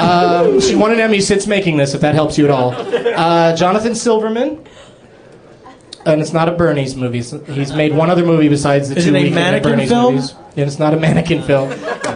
Um, 0.00 0.60
she 0.60 0.74
won 0.76 0.92
an 0.92 1.00
Emmy 1.00 1.20
since 1.20 1.46
making 1.46 1.76
this, 1.76 1.92
if 1.94 2.00
that 2.02 2.14
helps 2.14 2.38
you 2.38 2.44
at 2.44 2.50
all. 2.50 2.72
Uh, 2.72 3.54
Jonathan 3.56 3.94
Silverman. 3.94 4.64
And 6.06 6.22
it's 6.22 6.32
not 6.32 6.48
a 6.48 6.52
Bernie's 6.52 6.94
movie. 6.96 7.18
He's 7.52 7.72
made 7.74 7.92
one 7.94 8.08
other 8.08 8.24
movie 8.24 8.48
besides 8.48 8.88
the 8.88 8.96
Is 8.96 9.04
two 9.04 9.10
it 9.14 9.18
a 9.18 9.22
Weekend 9.24 9.38
at 9.38 9.42
mannequin 9.52 9.72
Bernie's 9.72 9.88
film? 9.90 10.14
movies. 10.14 10.34
And 10.56 10.60
it's 10.66 10.78
not 10.78 10.94
a 10.94 10.96
mannequin 10.96 11.42
film. 11.42 11.70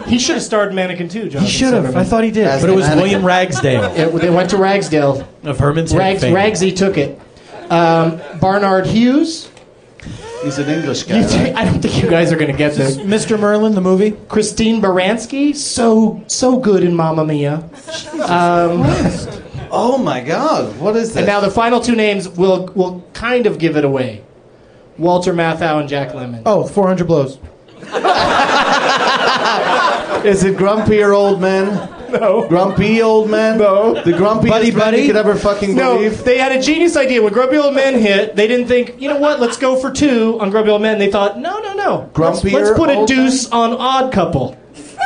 He 0.07 0.19
should 0.19 0.37
have 0.37 0.43
starred 0.45 0.71
in 0.71 0.75
Mannequin 0.77 1.09
too, 1.09 1.25
Jonathan 1.29 1.43
He 1.43 1.49
should 1.51 1.75
have. 1.75 1.95
I 1.97 2.05
thought 2.05 2.25
he 2.25 2.31
did. 2.31 2.47
As 2.47 2.61
But 2.63 2.71
it 2.71 2.77
was 2.77 2.87
mannequin. 2.87 3.03
William 3.03 3.25
Ragsdale 3.27 3.85
It- 3.95 4.21
they 4.21 4.31
went 4.31 4.51
to 4.51 4.57
Ragsdale. 4.57 5.27
of 5.45 5.59
Herman's 5.59 5.95
Rags, 5.95 6.23
fame. 6.23 6.35
Ragsy 6.35 6.75
took 6.75 6.97
it. 6.97 7.21
Um, 7.71 8.21
Barnard 8.41 8.87
Hughes. 8.87 9.49
He's 10.43 10.59
an 10.59 10.69
English 10.69 11.05
guy. 11.05 11.21
You 11.21 11.27
right? 11.27 11.55
I 11.57 11.65
don't 11.65 11.81
think 11.81 12.03
you 12.03 12.11
guys 12.11 12.33
are 12.33 12.37
going 12.37 12.51
to 12.51 12.57
get 12.57 12.75
this. 12.75 12.97
Mr. 12.97 13.39
Merlin, 13.39 13.75
the 13.75 13.81
movie. 13.81 14.13
Christine 14.29 14.81
Baranski, 14.83 15.55
so 15.55 16.23
so 16.27 16.59
good 16.59 16.83
in 16.83 16.95
Mamma 16.97 17.25
Mia. 17.25 17.69
Um, 18.25 18.83
Oh 19.75 19.97
my 19.97 20.21
God! 20.21 20.79
What 20.79 20.97
is 20.97 21.09
this? 21.09 21.17
and 21.17 21.27
now 21.27 21.41
the 21.41 21.51
final 21.51 21.81
two 21.81 21.97
names 21.97 22.29
will 22.29 22.67
will 22.75 23.03
kind 23.15 23.47
of 23.47 23.59
give 23.59 23.77
it 23.79 23.85
away. 23.87 24.23
Walter 24.99 25.33
Matthau 25.33 25.81
and 25.81 25.89
Jack 25.89 26.11
Lemmon. 26.11 26.43
Oh, 26.45 26.67
400 26.67 27.07
blows. 27.07 27.39
is 30.27 30.45
it 30.45 30.57
grumpier 30.59 31.15
old 31.17 31.41
man? 31.41 31.69
no. 32.21 32.49
Grumpy 32.49 33.03
old 33.03 33.31
man? 33.31 33.59
No. 33.59 33.95
The 33.95 34.13
grumpiest 34.13 34.49
Buddy, 34.49 34.71
man 34.71 34.79
buddy? 34.79 35.01
you 35.03 35.07
could 35.07 35.17
ever 35.17 35.35
fucking 35.35 35.75
No, 35.75 35.97
believe. 35.97 36.25
they 36.25 36.39
had 36.39 36.53
a 36.53 36.61
genius 36.63 36.97
idea. 36.97 37.23
When 37.23 37.33
Grumpy 37.33 37.57
Old 37.59 37.75
Men 37.75 38.01
hit, 38.01 38.37
they 38.37 38.47
didn't 38.47 38.67
think, 38.69 39.01
you 39.01 39.09
know 39.09 39.19
what, 39.19 39.41
let's 39.41 39.57
go 39.57 39.77
for 39.77 39.91
two 39.91 40.39
on 40.41 40.51
Grumpy 40.51 40.71
Old 40.71 40.83
Men. 40.83 40.99
They 40.99 41.11
thought, 41.11 41.39
no, 41.39 41.61
no, 41.61 41.75
no. 41.75 42.11
Let's, 42.17 42.45
let's 42.45 42.77
put 42.79 42.91
a 42.91 42.95
Old 42.95 43.09
deuce 43.09 43.51
on 43.51 43.73
Odd 43.75 44.13
Couple 44.13 44.57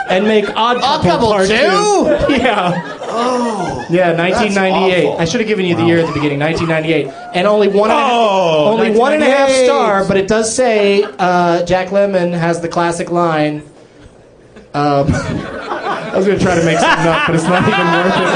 and 0.09 0.25
make 0.27 0.45
Odd 0.57 0.81
Couple, 0.81 1.11
Couple 1.11 1.29
part 1.33 1.49
two? 1.49 1.55
Yeah. 2.37 2.93
Oh. 3.09 3.87
Yeah, 3.89 4.17
1998. 4.17 5.17
I 5.19 5.25
should 5.25 5.41
have 5.41 5.49
given 5.49 5.65
you 5.65 5.75
the 5.77 5.85
year 5.85 5.99
at 6.01 6.07
the 6.07 6.13
beginning, 6.13 6.39
1998. 6.41 7.07
And 7.35 7.47
only 7.47 7.69
one 7.69 7.91
and 7.91 7.99
a 7.99 8.03
half, 8.03 8.11
Oh, 8.13 8.65
only 8.73 8.91
one 8.91 9.13
and 9.15 9.23
a 9.23 9.27
half 9.27 9.49
star, 9.51 10.07
but 10.07 10.17
it 10.17 10.29
does 10.29 10.55
say 10.55 11.03
uh, 11.05 11.65
Jack 11.65 11.89
Lemmon 11.89 12.33
has 12.37 12.61
the 12.61 12.69
classic 12.69 13.11
line. 13.11 13.63
Um, 14.75 15.07
I 16.17 16.19
was 16.19 16.27
going 16.29 16.39
to 16.39 16.45
try 16.47 16.55
to 16.55 16.65
make 16.65 16.79
something 16.79 17.07
up, 17.09 17.27
but 17.27 17.35
it's 17.35 17.45
not 17.45 17.61
even 17.61 17.87
worth 17.93 18.17
it. 18.17 18.33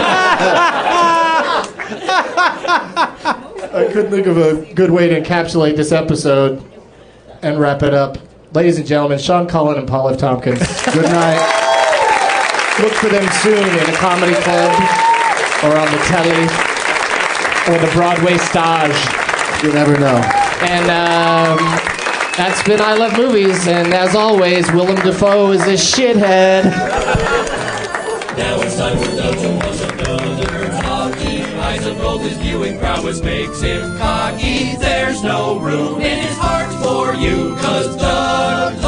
I 3.72 3.88
couldn't 3.90 4.10
think 4.10 4.26
of 4.26 4.36
a 4.36 4.74
good 4.74 4.90
way 4.90 5.08
to 5.08 5.18
encapsulate 5.18 5.76
this 5.76 5.90
episode 5.90 6.62
and 7.40 7.58
wrap 7.58 7.82
it 7.82 7.94
up. 7.94 8.18
Ladies 8.52 8.76
and 8.76 8.86
gentlemen, 8.86 9.18
Sean 9.18 9.48
Cullen 9.48 9.78
and 9.78 9.88
Paul 9.88 10.10
F. 10.10 10.18
Tompkins. 10.18 10.58
Good 10.92 11.06
night. 11.06 11.40
Look 12.80 12.92
for 12.92 13.08
them 13.08 13.26
soon 13.40 13.66
in 13.66 13.88
a 13.88 13.96
comedy 13.96 14.34
club 14.42 14.76
or 15.64 15.74
on 15.74 15.90
the 15.90 16.02
telly 16.04 16.44
or 17.72 17.78
the 17.80 17.90
Broadway 17.94 18.36
stage. 18.36 19.64
You 19.64 19.72
never 19.72 19.98
know. 19.98 20.20
And 20.68 20.90
um, 20.90 21.56
that's 22.40 22.62
been 22.62 22.80
I 22.80 22.94
Love 22.94 23.18
Movies. 23.18 23.68
And 23.68 23.92
as 23.92 24.16
always, 24.16 24.66
Willem 24.72 24.96
Dafoe 24.96 25.52
is 25.52 25.60
a 25.60 25.74
shithead. 25.74 26.64
Now 28.38 28.62
it's 28.62 28.78
time 28.78 28.96
for 28.96 29.14
Doug 29.14 29.36
to 29.36 29.50
watch 29.56 29.80
another 30.08 30.68
talkie. 30.80 31.42
Eyes 31.42 31.84
of 31.84 31.98
gold, 31.98 32.22
his 32.22 32.38
viewing 32.38 32.78
prowess 32.78 33.20
makes 33.20 33.60
him 33.60 33.98
cocky. 33.98 34.74
There's 34.76 35.22
no 35.22 35.58
room 35.58 36.00
in 36.00 36.18
his 36.18 36.38
heart 36.38 36.72
for 36.82 37.14
you, 37.14 37.56
cause 37.56 37.94
Doug 37.96 38.80